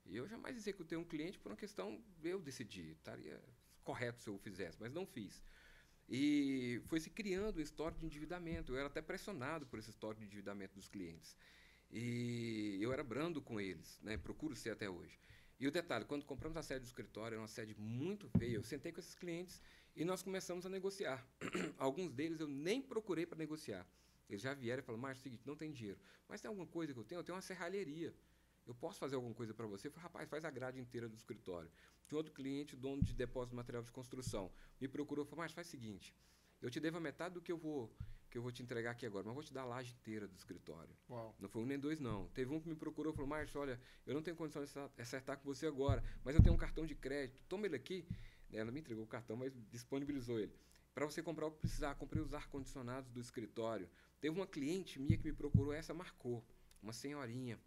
[0.07, 3.43] E eu jamais executei um cliente por uma questão, eu decidi, estaria
[3.85, 5.43] correto se eu o fizesse, mas não fiz.
[6.09, 8.73] E foi se criando um histórico de endividamento.
[8.73, 11.37] Eu era até pressionado por esse histórico de endividamento dos clientes.
[11.91, 14.17] E eu era brando com eles, né?
[14.17, 15.19] procuro ser até hoje.
[15.61, 18.63] E o detalhe, quando compramos a sede do escritório, era uma sede muito feia, eu
[18.63, 19.61] sentei com esses clientes
[19.97, 21.27] e nós começamos a negociar.
[21.77, 23.87] Alguns deles eu nem procurei para negociar.
[24.29, 25.99] Eles já vieram e falaram, Márcio, é o seguinte, não tem dinheiro.
[26.29, 27.19] Mas tem alguma coisa que eu tenho?
[27.19, 28.15] Eu tenho uma serralheria.
[28.69, 29.89] Eu posso fazer alguma coisa para você?
[29.89, 31.71] Eu falei, rapaz, faz a grade inteira do escritório.
[32.07, 35.55] Tinha outro cliente, dono de depósito de material de construção, me procurou e falou, Márcio,
[35.55, 36.15] faz o seguinte,
[36.61, 37.91] eu te devo a metade do que eu vou
[38.31, 40.37] que eu vou te entregar aqui agora, mas vou te dar a laje inteira do
[40.37, 40.95] escritório.
[41.09, 41.35] Uau.
[41.41, 42.29] Não foi um nem dois, não.
[42.29, 44.93] Teve um que me procurou e falou, Márcio, olha, eu não tenho condição de acertar-
[44.99, 48.07] acertar com você agora, mas eu tenho um cartão de crédito, toma ele aqui.
[48.53, 50.55] Ela me entregou o cartão, mas disponibilizou ele.
[50.95, 53.89] Para você comprar o que precisar, comprei os ar-condicionados do escritório.
[54.21, 56.45] Teve uma cliente minha que me procurou, essa marcou,
[56.83, 57.59] uma senhorinha.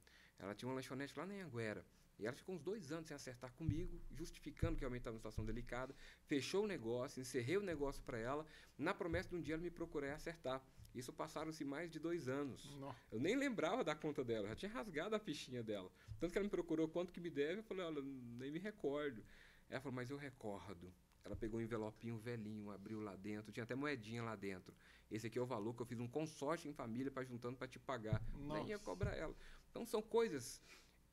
[0.42, 1.86] Ela tinha uma lanchonete lá na Anguera.
[2.18, 5.46] E ela ficou uns dois anos sem acertar comigo, justificando que realmente estava numa situação
[5.46, 5.96] delicada.
[6.24, 8.46] Fechou o negócio, encerrei o negócio para ela,
[8.78, 10.62] na promessa de um dia ela me procurar acertar.
[10.94, 12.76] Isso passaram-se mais de dois anos.
[13.12, 15.90] Eu nem lembrava da conta dela, já tinha rasgado a fichinha dela.
[16.20, 19.24] Tanto que ela me procurou quanto que me deve, eu falei, olha, nem me recordo.
[19.70, 20.94] Ela falou, mas eu recordo.
[21.24, 24.74] Ela pegou um envelopinho velhinho, abriu lá dentro, tinha até moedinha lá dentro.
[25.10, 27.68] Esse aqui é o valor que eu fiz um consórcio em família para juntando para
[27.68, 28.22] te pagar.
[28.34, 28.86] Nem ia Nossa.
[28.86, 29.36] cobrar ela.
[29.72, 30.62] Então são coisas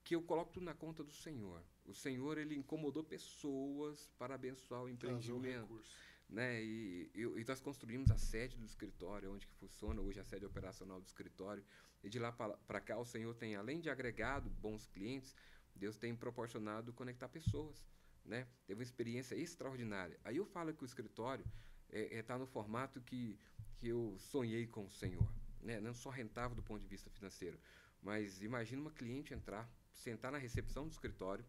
[0.05, 1.63] que eu coloco tudo na conta do Senhor.
[1.87, 5.81] O Senhor, ele incomodou pessoas para abençoar o empreendimento.
[6.29, 6.63] Né?
[6.63, 10.45] E, e, e, nós construímos a sede do escritório, onde que funciona hoje a sede
[10.45, 11.65] operacional do escritório.
[12.03, 15.35] E de lá para cá, o Senhor tem, além de agregado bons clientes,
[15.75, 17.87] Deus tem proporcionado conectar pessoas.
[18.25, 18.47] Né?
[18.67, 20.19] Teve uma experiência extraordinária.
[20.25, 21.45] Aí eu falo que o escritório
[21.89, 23.39] está é, é, tá no formato que,
[23.77, 25.27] que eu sonhei com o Senhor.
[25.63, 25.81] Né?
[25.81, 27.59] Não só rentável do ponto de vista financeiro,
[28.03, 31.45] mas imagina uma cliente entrar, sentar na recepção do escritório.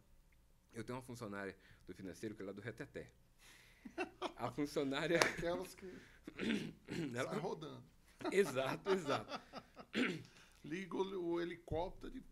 [0.74, 1.56] Eu tenho uma funcionária
[1.88, 3.12] do financeiro que é lá do Reteté.
[4.36, 5.16] A funcionária.
[5.16, 5.92] É aquelas que.
[7.16, 7.32] Ela...
[7.32, 7.84] Sai rodando.
[8.32, 9.42] Exato, exato.
[10.64, 12.24] Liga o, o helicóptero e.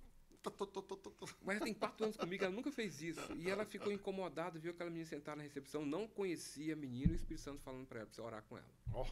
[1.43, 3.34] Mas ela tem quatro anos comigo, ela nunca fez isso.
[3.36, 7.15] E ela ficou incomodada, viu aquela menina sentar na recepção, não conhecia a menina e
[7.15, 8.74] o Espírito Santo falando para ela, pra você orar com ela.
[8.93, 9.05] Oh.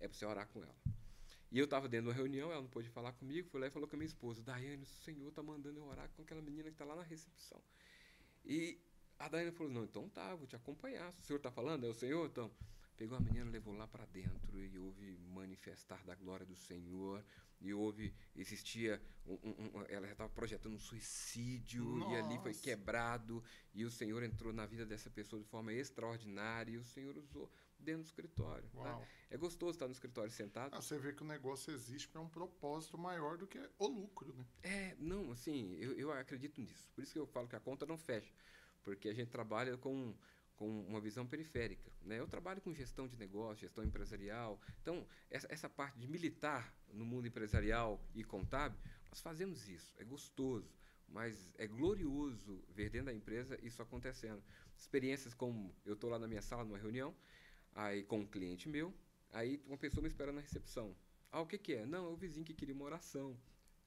[0.00, 0.74] É pra você orar com ela.
[1.50, 3.70] E eu estava dentro de uma reunião, ela não pôde falar comigo, foi lá e
[3.70, 6.64] falou com a minha esposa, Daiane, o Senhor está mandando eu orar com aquela menina
[6.64, 7.60] que está lá na recepção.
[8.44, 8.78] E
[9.18, 11.12] a Daiane falou, não, então tá, vou te acompanhar.
[11.14, 12.50] Se o senhor está falando, é o Senhor, então.
[12.96, 17.24] Pegou a menina, levou lá para dentro e houve manifestar da glória do Senhor.
[17.58, 22.12] E houve, existia, um, um, ela já estava projetando um suicídio Nossa.
[22.12, 23.42] e ali foi quebrado.
[23.74, 27.50] E o Senhor entrou na vida dessa pessoa de forma extraordinária e o Senhor usou
[27.80, 28.68] dentro do escritório.
[28.70, 29.00] Tá?
[29.30, 30.74] É gostoso estar no escritório sentado.
[30.74, 34.34] Ah, você vê que o negócio existe para um propósito maior do que o lucro,
[34.34, 34.44] né?
[34.62, 36.90] É, não, assim, eu, eu acredito nisso.
[36.94, 38.32] Por isso que eu falo que a conta não fecha.
[38.82, 40.14] Porque a gente trabalha com
[40.60, 41.90] com uma visão periférica.
[42.02, 42.20] Né?
[42.20, 44.60] Eu trabalho com gestão de negócio, gestão empresarial.
[44.82, 48.78] Então, essa, essa parte de militar no mundo empresarial e contábil,
[49.08, 49.94] nós fazemos isso.
[49.96, 50.70] É gostoso,
[51.08, 54.42] mas é glorioso ver dentro da empresa isso acontecendo.
[54.76, 57.16] Experiências como eu estou lá na minha sala, numa reunião,
[57.74, 58.92] aí com um cliente meu,
[59.32, 60.94] aí uma pessoa me espera na recepção.
[61.32, 61.86] Ah, o que, que é?
[61.86, 63.36] Não, é o vizinho que queria uma oração.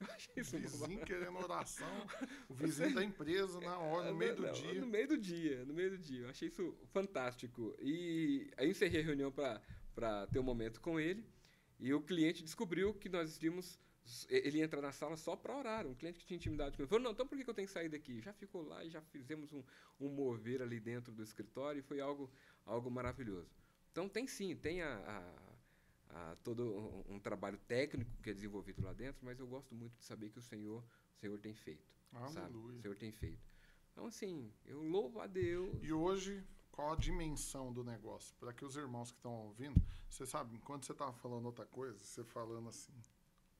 [0.00, 1.86] Eu achei isso vizinho querendo oração,
[2.48, 2.94] o vizinho Você...
[2.94, 4.80] da empresa na hora, no meio do dia.
[4.80, 6.22] No meio do dia, no meio do dia.
[6.22, 7.74] Eu achei isso fantástico.
[7.80, 11.24] E aí encerrei a reunião para ter um momento com ele.
[11.78, 13.78] E o cliente descobriu que nós tínhamos.
[14.28, 15.86] Ele ia entrar na sala só para orar.
[15.86, 16.90] Um cliente que tinha intimidade comigo.
[16.90, 18.20] Falou: Não, então por que eu tenho que sair daqui?
[18.20, 19.62] Já ficou lá e já fizemos um,
[20.00, 22.30] um mover ali dentro do escritório e foi algo,
[22.66, 23.63] algo maravilhoso.
[23.94, 25.44] Então, tem sim, tem a, a
[26.14, 26.64] a todo
[27.08, 30.30] um, um, trabalho técnico que é desenvolvido lá dentro, mas eu gosto muito de saber
[30.30, 31.92] que o Senhor, o Senhor tem feito.
[32.12, 32.78] Aleluia.
[32.78, 33.42] O Senhor tem feito.
[33.92, 35.76] Então, assim, eu louvo a Deus.
[35.82, 38.34] E hoje, qual a dimensão do negócio?
[38.38, 41.98] Para que os irmãos que estão ouvindo, você sabe, enquanto você estava falando outra coisa,
[41.98, 42.92] você falando assim,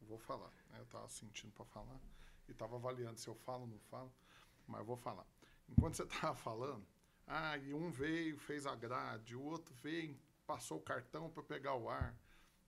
[0.02, 0.52] vou falar.
[0.70, 0.78] Né?
[0.78, 2.00] Eu estava sentindo para falar
[2.46, 4.12] e estava avaliando se eu falo ou não falo,
[4.66, 5.26] mas eu vou falar.
[5.68, 6.86] Enquanto você estava falando,
[7.26, 11.74] ah, e um veio, fez a grade, o outro veio, passou o cartão para pegar
[11.74, 12.16] o ar.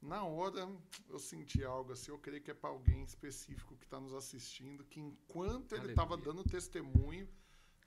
[0.01, 0.69] Na hora
[1.09, 4.85] eu senti algo assim, eu creio que é para alguém específico que está nos assistindo,
[4.85, 7.29] que enquanto ele estava dando testemunho,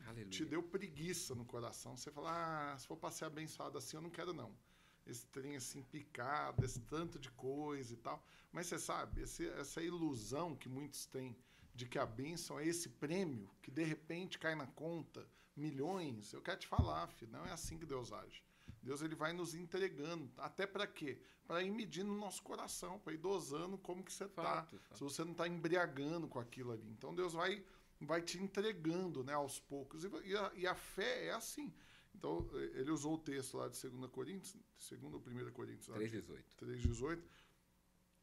[0.05, 0.30] Aleluia.
[0.30, 1.95] te deu preguiça no coração.
[1.95, 4.55] Você fala, ah, se for para ser abençoado assim, eu não quero não.
[5.05, 8.24] Esse trem assim picado, esse tanto de coisa e tal.
[8.51, 11.36] Mas você sabe, esse, essa ilusão que muitos têm
[11.74, 15.28] de que a bênção é esse prêmio que de repente cai na conta,
[15.60, 18.43] milhões, eu quero te falar, filho, não é assim que Deus age.
[18.82, 20.32] Deus ele vai nos entregando.
[20.38, 21.20] Até para quê?
[21.45, 24.66] Para ir medindo no nosso coração, para ir dosando como que você está.
[24.93, 26.89] Se você não está embriagando com aquilo ali.
[26.91, 27.64] Então Deus vai,
[27.99, 30.03] vai te entregando né, aos poucos.
[30.03, 31.74] E a, e a fé é assim.
[32.16, 34.57] Então, ele usou o texto lá de 2 Coríntios,
[34.89, 35.88] 2 ou 1 Coríntios?
[35.88, 36.43] 3,18.
[36.60, 37.24] 3,18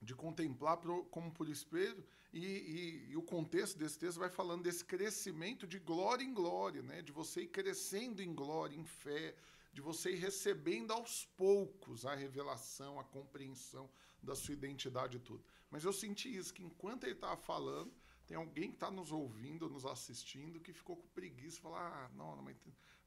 [0.07, 2.02] de contemplar pro, como por espelho,
[2.32, 6.80] e, e, e, o contexto desse texto vai falando desse crescimento de glória em glória,
[6.80, 7.02] né?
[7.02, 9.34] de você ir crescendo em glória, em fé,
[9.72, 13.90] de você ir recebendo aos poucos a revelação, a compreensão
[14.22, 15.44] da sua identidade e tudo.
[15.70, 17.92] Mas eu senti isso, que enquanto ele estava falando,
[18.26, 22.36] tem alguém que está nos ouvindo, nos assistindo, que ficou com preguiça, falar, ah, não,
[22.36, 22.54] não,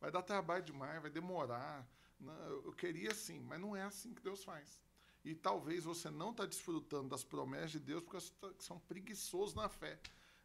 [0.01, 1.89] vai dar trabalho demais, vai demorar.
[2.19, 4.81] Não, eu queria sim, mas não é assim que Deus faz.
[5.23, 9.67] E talvez você não está desfrutando das promessas de Deus porque você são preguiçosos na
[9.67, 9.99] fé.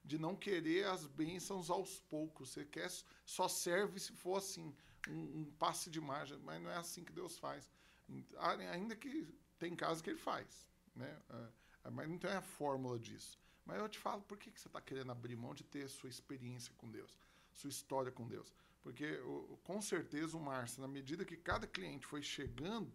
[0.05, 2.51] De não querer as bênçãos aos poucos.
[2.51, 2.91] Você quer,
[3.25, 4.75] só serve se for assim
[5.09, 7.70] um, um passe de margem, mas não é assim que Deus faz.
[8.72, 9.27] Ainda que
[9.59, 11.18] tem casos que ele faz, né?
[11.85, 13.39] É, mas não tem a fórmula disso.
[13.64, 16.11] Mas eu te falo, por que, que você está querendo abrir mão de ter sua
[16.11, 17.18] experiência com Deus,
[17.53, 18.53] sua história com Deus?
[18.83, 19.18] Porque
[19.62, 22.93] com certeza o Márcio, na medida que cada cliente foi chegando,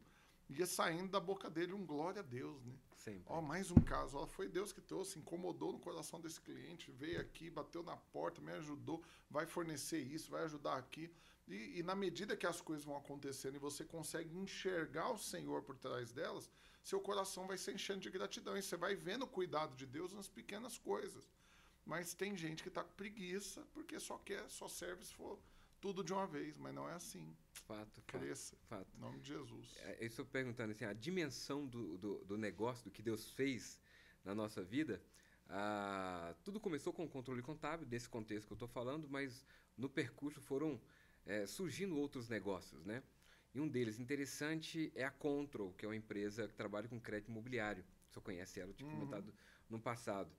[0.50, 2.74] ia saindo da boca dele um glória a Deus, né?
[2.96, 3.24] Sempre.
[3.28, 7.22] Ó, mais um caso, ó, foi Deus que trouxe, incomodou no coração desse cliente, veio
[7.22, 11.10] aqui, bateu na porta, me ajudou, vai fornecer isso, vai ajudar aqui.
[11.48, 15.64] E, e, na medida que as coisas vão acontecendo e você consegue enxergar o Senhor
[15.64, 16.50] por trás delas,
[16.84, 18.58] seu coração vai se enchendo de gratidão.
[18.58, 21.28] E você vai vendo o cuidado de Deus nas pequenas coisas.
[21.86, 25.40] Mas tem gente que tá com preguiça porque só quer, só serve se for
[25.80, 27.36] tudo de uma vez, mas não é assim.
[27.68, 28.56] Fato, Cresça.
[28.68, 28.88] fato.
[28.96, 29.76] Em nome de Jesus.
[29.78, 33.80] É, Eu estou perguntando assim, a dimensão do, do, do negócio, do que Deus fez
[34.24, 35.02] na nossa vida,
[35.48, 39.46] ah, tudo começou com o controle contábil, desse contexto que eu estou falando, mas
[39.78, 40.80] no percurso foram
[41.26, 43.02] eh, surgindo outros negócios, né?
[43.54, 47.30] E um deles interessante é a Control, que é uma empresa que trabalha com crédito
[47.30, 47.84] imobiliário.
[48.12, 48.96] Senhor conhece ela, eu tinha Uhum.
[49.00, 49.34] comentado
[49.70, 50.32] no passado.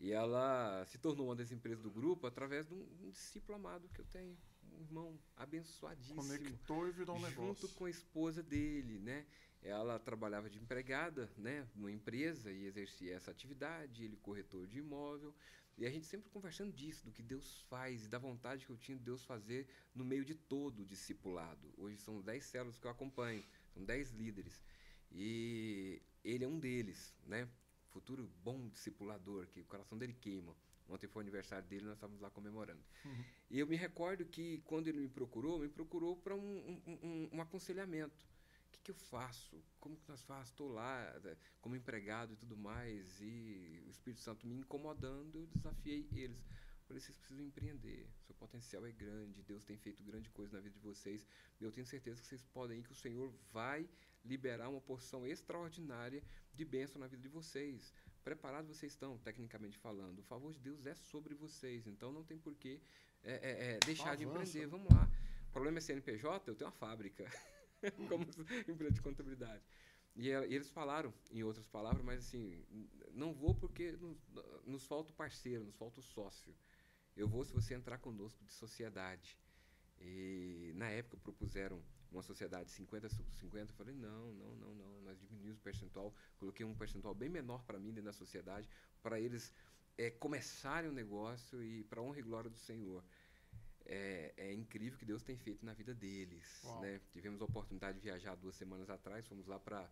[0.00, 3.88] E ela se tornou uma das empresas do grupo através de um, um discípulo amado
[3.88, 4.36] que eu tenho,
[4.78, 7.68] um irmão abençoadíssimo Conectou e virou um negócio.
[7.68, 9.26] junto com a esposa dele, né?
[9.60, 15.34] Ela trabalhava de empregada, né, numa empresa e exercia essa atividade, ele corretor de imóvel,
[15.76, 18.76] e a gente sempre conversando disso, do que Deus faz e da vontade que eu
[18.76, 21.72] tinha de Deus fazer no meio de todo o discipulado.
[21.76, 24.62] Hoje são 10 células que eu acompanho, são 10 líderes.
[25.10, 27.48] E ele é um deles, né?
[27.90, 30.54] Futuro bom discipulador, que o coração dele queima.
[30.88, 32.82] Ontem foi o aniversário dele, nós estávamos lá comemorando.
[33.04, 33.24] Uhum.
[33.50, 36.40] E eu me recordo que quando ele me procurou, me procurou para um,
[36.86, 38.26] um- um- um aconselhamento.
[38.66, 39.62] O que, que eu faço?
[39.80, 40.48] Como que nós fazemos?
[40.50, 45.46] Estou lá eh, como empregado e tudo mais, e o Espírito Santo me incomodando, eu
[45.46, 46.38] desafiei eles.
[46.86, 50.74] Falei, vocês precisam empreender, seu potencial é grande, Deus tem feito grande coisa na vida
[50.74, 51.26] de vocês,
[51.60, 53.86] e eu tenho certeza que vocês podem ir, que o Senhor vai
[54.24, 56.22] liberar uma porção extraordinária
[56.54, 57.92] de bênção na vida de vocês.
[58.28, 60.18] Preparados vocês estão, tecnicamente falando.
[60.18, 62.78] O favor de Deus é sobre vocês, então não tem porquê
[63.22, 64.66] é, é, é, deixar de empreender.
[64.66, 65.10] Vamos lá.
[65.48, 67.24] O problema é CNPJ, eu tenho uma fábrica
[68.06, 68.26] como
[68.68, 69.64] empresa de contabilidade.
[70.14, 72.62] E, e eles falaram, em outras palavras, mas assim,
[73.14, 74.18] não vou porque nos,
[74.66, 76.54] nos falta o parceiro, nos falta o sócio.
[77.16, 79.38] Eu vou se você entrar conosco de sociedade.
[80.02, 85.02] E na época propuseram uma sociedade 50 sobre 50, eu falei, não, não, não, não,
[85.02, 88.68] nós diminuímos o percentual, coloquei um percentual bem menor para mim dentro da sociedade,
[89.02, 89.52] para eles
[89.96, 93.04] eh, começarem o negócio e para honra e glória do Senhor.
[93.84, 96.62] É, é incrível o que Deus tem feito na vida deles.
[96.64, 96.80] Uau.
[96.82, 97.00] Né?
[97.10, 99.88] Tivemos a oportunidade de viajar duas semanas atrás, fomos lá para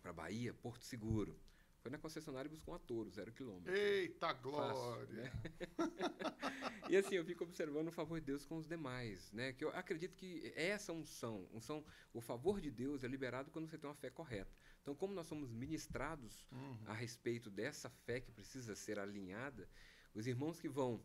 [0.00, 1.36] para Bahia, Porto Seguro.
[1.82, 3.72] Foi na concessionária e buscou um touro, zero quilômetro.
[3.74, 5.14] Eita glória!
[5.14, 5.32] né?
[6.90, 9.52] E assim, eu fico observando o favor de Deus com os demais, né?
[9.52, 13.78] Que eu acredito que essa unção, unção, o favor de Deus é liberado quando você
[13.78, 14.50] tem uma fé correta.
[14.82, 16.78] Então, como nós somos ministrados Uhum.
[16.86, 19.68] a respeito dessa fé que precisa ser alinhada,
[20.12, 21.00] os irmãos que vão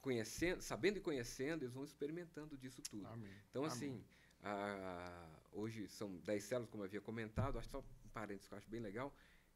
[0.00, 3.06] conhecendo, sabendo e conhecendo, eles vão experimentando disso tudo.
[3.08, 3.32] Amém.
[3.50, 3.76] Então, Amém.
[3.76, 4.04] assim,
[5.52, 8.70] hoje são 10 células, como eu havia comentado, acho só um parênteses que eu acho
[8.70, 9.12] bem legal,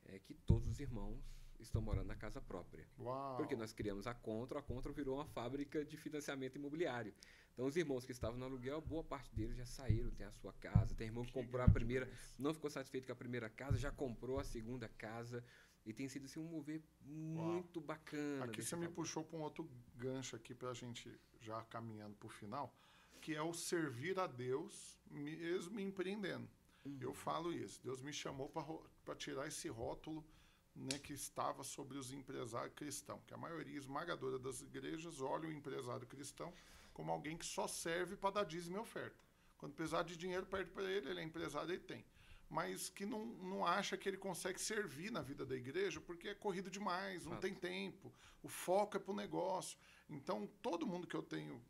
[0.06, 1.22] é que todos os irmãos
[1.62, 2.86] estão morando na casa própria.
[2.98, 3.36] Uau.
[3.36, 7.14] Porque nós criamos a Contra, a Contra virou uma fábrica de financiamento imobiliário.
[7.52, 10.52] Então, os irmãos que estavam no aluguel, boa parte deles já saíram, tem a sua
[10.54, 10.94] casa.
[10.94, 13.90] Tem irmão que, Que comprou a primeira, não ficou satisfeito com a primeira casa, já
[13.90, 15.44] comprou a segunda casa.
[15.84, 18.44] E tem sido assim, um mover muito bacana.
[18.44, 22.26] Aqui você me puxou para um outro gancho aqui para a gente já caminhando para
[22.26, 22.72] o final,
[23.20, 26.48] que é o servir a Deus mesmo empreendendo.
[26.84, 26.98] Uhum.
[27.00, 27.80] Eu falo isso.
[27.82, 28.62] Deus me chamou para
[29.14, 30.24] tirar esse rótulo
[30.74, 35.52] né, que estava sobre os empresários cristãos, que a maioria esmagadora das igrejas olha o
[35.52, 36.52] empresário cristão
[36.92, 39.16] como alguém que só serve para dar dízimo e oferta.
[39.56, 42.04] Quando precisar de dinheiro perto para ele, ele é empresário, ele tem.
[42.48, 46.34] Mas que não, não acha que ele consegue servir na vida da igreja porque é
[46.34, 47.42] corrido demais, não Fato.
[47.42, 49.78] tem tempo, o foco é para o negócio.
[50.08, 51.62] Então, todo mundo que eu tenho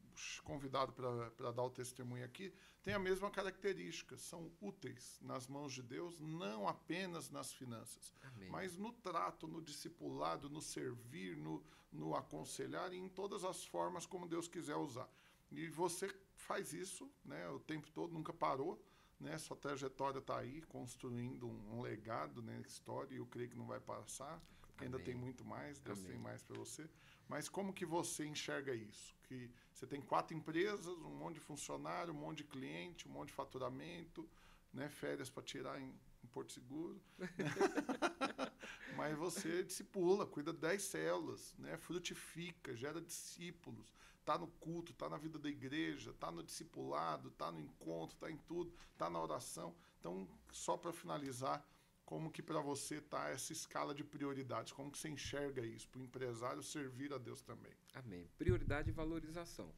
[0.44, 2.52] convidado para dar o testemunho aqui
[2.82, 8.50] tem a mesma característica, são úteis nas mãos de Deus, não apenas nas finanças, Amém.
[8.50, 14.04] mas no trato, no discipulado, no servir, no, no aconselhar e em todas as formas
[14.04, 15.08] como Deus quiser usar.
[15.50, 18.82] E você faz isso né, o tempo todo, nunca parou.
[19.20, 23.56] Né, sua trajetória está aí, construindo um, um legado, né, história, e eu creio que
[23.56, 24.42] não vai passar,
[24.78, 26.10] ainda tem muito mais, Deus Amém.
[26.10, 26.90] tem mais para você.
[27.28, 29.14] Mas como que você enxerga isso?
[29.24, 33.28] Que você tem quatro empresas, um monte de funcionário, um monte de cliente, um monte
[33.28, 34.28] de faturamento,
[34.72, 37.00] né, férias para tirar em, em Porto Seguro.
[38.96, 43.92] Mas você discipula, cuida de 10 células, né, frutifica, gera discípulos,
[44.24, 48.30] tá no culto, tá na vida da igreja, tá no discipulado, tá no encontro, tá
[48.30, 49.74] em tudo, tá na oração.
[49.98, 51.64] Então, só para finalizar,
[52.04, 54.72] como que para você tá essa escala de prioridades?
[54.72, 55.88] Como que você enxerga isso?
[55.88, 57.72] Para o empresário servir a Deus também.
[57.94, 58.28] Amém.
[58.36, 59.72] Prioridade e valorização.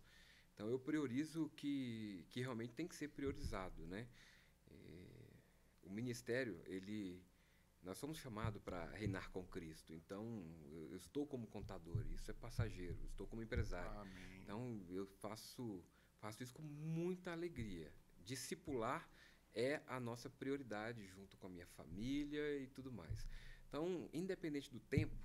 [0.54, 4.08] Então, eu priorizo o que, que realmente tem que ser priorizado, né?
[4.70, 5.32] Eh,
[5.82, 7.22] o ministério, ele...
[7.82, 9.92] Nós somos chamados para reinar com Cristo.
[9.92, 10.24] Então,
[10.70, 13.04] eu eu estou como contador, isso é passageiro.
[13.10, 13.90] Estou como empresário.
[13.98, 14.42] Amém.
[14.42, 15.84] Então, eu faço,
[16.20, 17.92] faço isso com muita alegria.
[18.24, 19.08] Discipular
[19.54, 23.26] é a nossa prioridade, junto com a minha família e tudo mais.
[23.68, 25.16] Então, independente do tempo,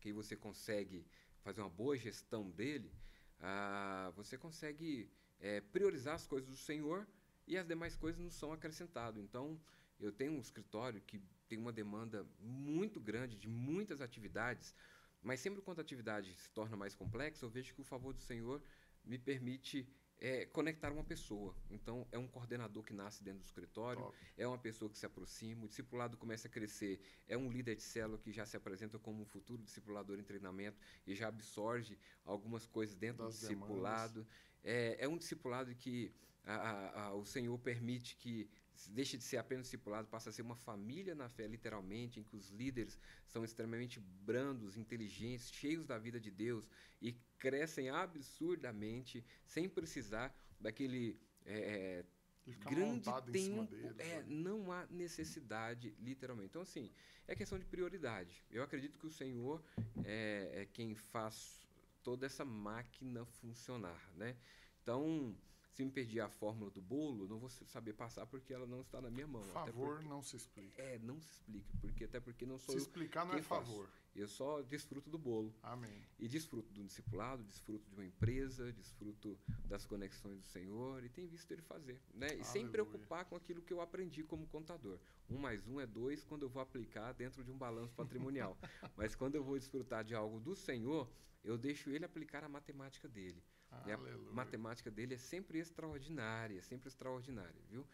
[0.00, 1.04] que você consegue
[1.42, 2.92] fazer uma boa gestão dele,
[3.40, 5.10] ah, você consegue
[5.40, 7.06] é, priorizar as coisas do Senhor
[7.46, 9.22] e as demais coisas não são acrescentadas.
[9.22, 9.60] Então,
[9.98, 14.74] eu tenho um escritório que tem uma demanda muito grande de muitas atividades,
[15.20, 18.20] mas sempre quando a atividade se torna mais complexa, eu vejo que o favor do
[18.20, 18.62] Senhor
[19.04, 19.88] me permite
[20.22, 21.52] é, conectar uma pessoa.
[21.68, 24.16] Então, é um coordenador que nasce dentro do escritório, Top.
[24.38, 27.82] é uma pessoa que se aproxima, o discipulado começa a crescer, é um líder de
[27.82, 32.64] célula que já se apresenta como um futuro discipulador em treinamento e já absorve algumas
[32.66, 34.24] coisas dentro Das do discipulado.
[34.62, 36.14] É, é um discipulado que
[36.44, 38.48] a- a- a- o Senhor permite que
[38.88, 42.36] deixe de ser apenas discipulado, passa a ser uma família na fé, literalmente, em que
[42.36, 46.68] os líderes são extremamente brandos, inteligentes, cheios da vida de Deus
[47.00, 52.04] e crescem absurdamente sem precisar daquele é,
[52.44, 53.66] fica grande tempo.
[53.66, 53.98] deles.
[53.98, 54.24] é, né?
[54.28, 56.48] não há necessidade, literalmente.
[56.48, 56.90] Então, assim,
[57.26, 58.44] é questão de prioridade.
[58.50, 59.62] Eu acredito que o Senhor
[60.04, 61.60] é, é quem faz
[62.02, 64.36] toda essa máquina funcionar, né?
[64.82, 65.36] Então,
[65.72, 69.00] se me perder a fórmula do bolo, não vou saber passar porque ela não está
[69.00, 69.42] na minha mão.
[69.44, 70.80] Favor, porque- não se explique.
[70.80, 73.70] é, não se explica, porque até porque não sou Se eu, explicar não é faço.
[73.72, 73.88] favor.
[74.14, 75.54] eu só desfruto do bolo.
[75.62, 76.02] Amém.
[76.18, 81.26] E desfruto do discipulado, desfruto de uma empresa, desfruto das conexões do Senhor e tenho
[81.28, 81.98] visto ele fazer.
[82.12, 82.34] Né?
[82.34, 84.98] E sem preocupar com aquilo que eu aprendi como contador.
[85.30, 88.58] Um mais um é dois quando eu vou aplicar dentro de um balanço patrimonial.
[88.94, 91.08] Mas quando eu vou desfrutar de algo do Senhor,
[91.42, 93.42] eu deixo ele aplicar a matemática dele.
[93.86, 94.32] E a Aleluia.
[94.32, 97.86] matemática dele é sempre extraordinária, é sempre extraordinária, viu?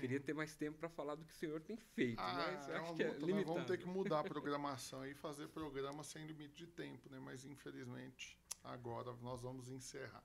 [0.00, 2.76] Queria ter mais tempo para falar do que o Senhor tem feito, Ah, mas é
[2.78, 3.08] acho que é.
[3.12, 3.52] Nós limitado.
[3.54, 7.18] vamos ter que mudar a programação e fazer programa sem limite de tempo, né?
[7.20, 10.24] Mas infelizmente agora nós vamos encerrar.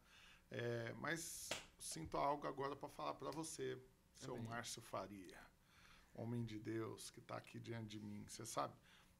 [0.49, 3.77] É, mas sinto algo agora para falar para você,
[4.15, 4.47] seu Amém.
[4.47, 5.39] Márcio Faria,
[6.15, 8.25] homem de Deus que está aqui diante de mim.
[8.27, 8.73] Você sabe?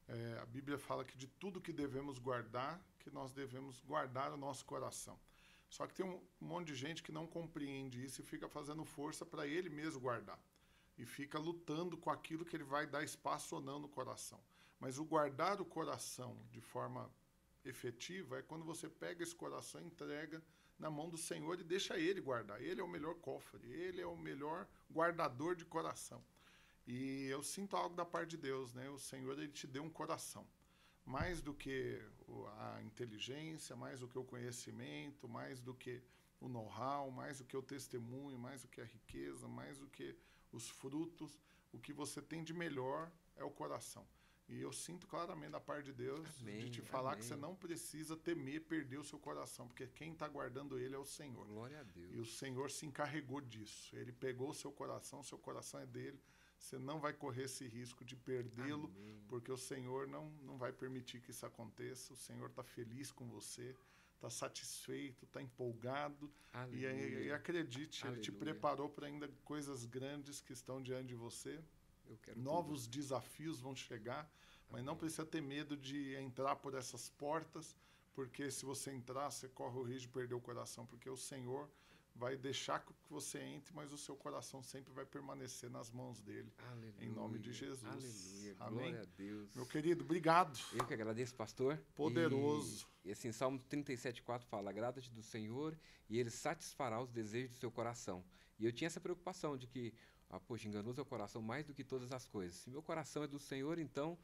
[0.08, 4.36] é, a Bíblia fala que de tudo que devemos guardar, que nós devemos guardar o
[4.36, 5.18] nosso coração.
[5.74, 9.26] Só que tem um monte de gente que não compreende isso e fica fazendo força
[9.26, 10.38] para ele mesmo guardar.
[10.96, 14.40] E fica lutando com aquilo que ele vai dar espaço ou não no coração.
[14.78, 17.10] Mas o guardar o coração de forma
[17.64, 20.40] efetiva é quando você pega esse coração e entrega
[20.78, 22.62] na mão do Senhor e deixa ele guardar.
[22.62, 26.22] Ele é o melhor cofre, ele é o melhor guardador de coração.
[26.86, 28.88] E eu sinto algo da parte de Deus, né?
[28.90, 30.46] O Senhor ele te deu um coração
[31.04, 32.00] mais do que
[32.58, 36.02] a inteligência, mais do que o conhecimento, mais do que
[36.40, 40.16] o know-how, mais do que o testemunho, mais do que a riqueza, mais do que
[40.52, 41.38] os frutos.
[41.72, 44.06] O que você tem de melhor é o coração.
[44.46, 47.28] E eu sinto claramente da parte de Deus de Amém, te falar que amém.
[47.28, 51.04] você não precisa temer perder o seu coração, porque quem está guardando ele é o
[51.04, 51.46] Senhor.
[51.46, 52.12] Glória a Deus.
[52.12, 53.96] E o Senhor se encarregou disso.
[53.96, 56.20] Ele pegou o seu coração, seu coração é dele.
[56.58, 58.90] Você não vai correr esse risco de perdê-lo,
[59.28, 62.12] porque o Senhor não, não vai permitir que isso aconteça.
[62.14, 63.74] O Senhor está feliz com você,
[64.14, 66.30] está satisfeito, está empolgado.
[66.72, 66.84] E,
[67.26, 68.52] e acredite, Ele te Aleluia.
[68.52, 71.62] preparou para ainda coisas grandes que estão diante de você.
[72.36, 74.30] Novos desafios vão chegar,
[74.70, 77.76] mas não precisa ter medo de entrar por essas portas,
[78.14, 81.68] porque se você entrar, você corre o risco de perder o coração, porque o Senhor
[82.14, 86.52] vai deixar que você entre, mas o seu coração sempre vai permanecer nas mãos dele.
[86.70, 86.94] Aleluia.
[87.00, 87.84] Em nome de Jesus.
[87.84, 88.56] Aleluia.
[88.60, 88.90] Amém.
[88.90, 89.54] Glória a Deus.
[89.54, 90.58] Meu querido, obrigado.
[90.72, 91.78] Eu que agradeço, pastor.
[91.94, 92.86] Poderoso.
[93.04, 95.76] E, e assim, Salmo 37,4 fala: Agrada-te do Senhor
[96.08, 98.24] e ele satisfará os desejos do seu coração.
[98.58, 99.92] E eu tinha essa preocupação de que,
[100.30, 102.56] ah, poxa, enganoso é o coração mais do que todas as coisas.
[102.56, 104.16] Se meu coração é do Senhor, então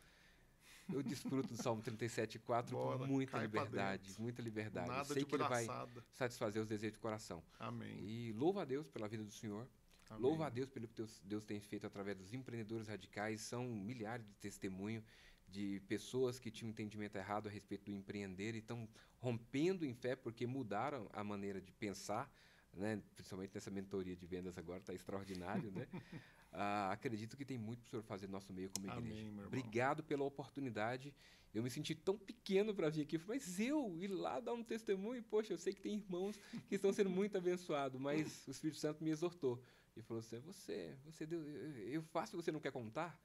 [0.92, 4.14] eu desfruto do Salmo 37,4 Bora, com muita liberdade.
[4.18, 4.88] Muita liberdade.
[4.88, 5.66] Nada sei que ele vai
[6.12, 7.42] satisfazer os desejos do coração.
[7.58, 7.98] Amém.
[8.00, 9.68] E louva a Deus pela vida do Senhor.
[10.08, 10.22] Amém.
[10.22, 13.40] Louva a Deus pelo que Deus, Deus tem feito através dos empreendedores radicais.
[13.40, 15.04] São milhares de testemunhos
[15.50, 18.88] de pessoas que tinham um entendimento errado a respeito do empreender e estão
[19.18, 22.32] rompendo em fé porque mudaram a maneira de pensar,
[22.72, 23.02] né?
[23.14, 25.70] principalmente nessa mentoria de vendas agora, está extraordinário.
[25.72, 25.86] Né?
[26.52, 29.28] Ah, acredito que tem muito para o senhor fazer no nosso meio como igreja.
[29.28, 29.46] Amém.
[29.46, 31.14] Obrigado pela oportunidade.
[31.52, 35.22] Eu me senti tão pequeno para vir aqui, mas eu ir lá dar um testemunho,
[35.22, 36.36] poxa, eu sei que tem irmãos
[36.68, 39.60] que estão sendo muito abençoados, mas o Espírito Santo me exortou
[39.96, 43.20] e falou assim: você, você deu, eu faço você não quer contar.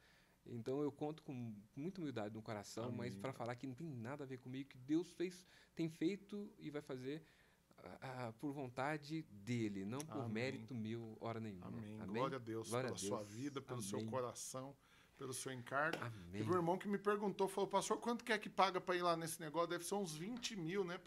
[0.47, 3.21] Então eu conto com muita humildade no coração, mas Amém.
[3.21, 5.45] para falar que não tem nada a ver comigo, que Deus fez,
[5.75, 7.25] tem feito e vai fazer
[8.01, 10.29] ah, por vontade dele, não por Amém.
[10.33, 11.67] mérito meu, hora nenhuma.
[11.67, 11.97] Amém.
[12.07, 13.29] Glória a Deus Glória a pela sua Deus.
[13.33, 14.09] vida, pelo seu Amém.
[14.11, 14.75] coração,
[15.17, 15.97] pelo seu encargo.
[16.03, 16.31] Amém.
[16.41, 19.01] Teve um irmão que me perguntou, falou, pastor, quanto que é que paga para ir
[19.01, 19.69] lá nesse negócio?
[19.69, 20.99] Deve ser uns 20 mil, né,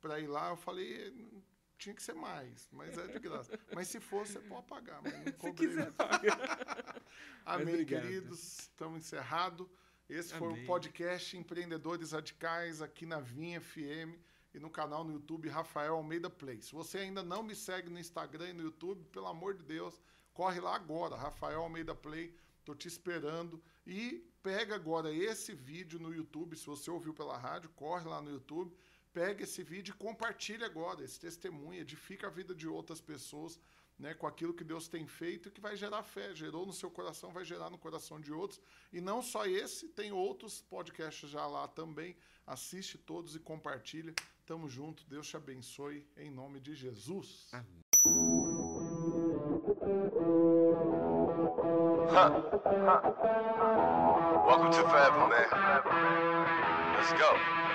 [0.00, 0.50] para ir lá.
[0.50, 1.42] Eu falei, "Hum,
[1.78, 3.52] tinha que ser mais, mas é de graça.
[3.74, 5.92] mas se for, você pode pagar, mas não Se quiser,
[7.44, 8.02] Amém, obrigado.
[8.02, 8.58] queridos.
[8.60, 9.66] Estamos encerrados.
[10.08, 10.62] Esse foi Amém.
[10.64, 14.16] o podcast Empreendedores Radicais aqui na Vinha FM
[14.56, 16.62] e no canal no YouTube Rafael Almeida Play.
[16.62, 20.00] Se você ainda não me segue no Instagram e no YouTube, pelo amor de Deus,
[20.32, 22.34] corre lá agora, Rafael Almeida Play.
[22.64, 27.68] Tô te esperando e pega agora esse vídeo no YouTube, se você ouviu pela rádio,
[27.76, 28.74] corre lá no YouTube,
[29.12, 33.60] pega esse vídeo e compartilha agora esse testemunho, edifica a vida de outras pessoas
[33.98, 36.34] né, com aquilo que Deus tem feito e que vai gerar fé.
[36.34, 38.60] Gerou no seu coração, vai gerar no coração de outros.
[38.92, 42.16] E não só esse, tem outros podcasts já lá também.
[42.46, 44.14] Assiste todos e compartilha.
[44.46, 45.04] Tamo junto.
[45.08, 47.50] Deus te abençoe em nome de Jesus.
[54.46, 55.48] Welcome to Forever, man.
[56.96, 57.65] Let's go.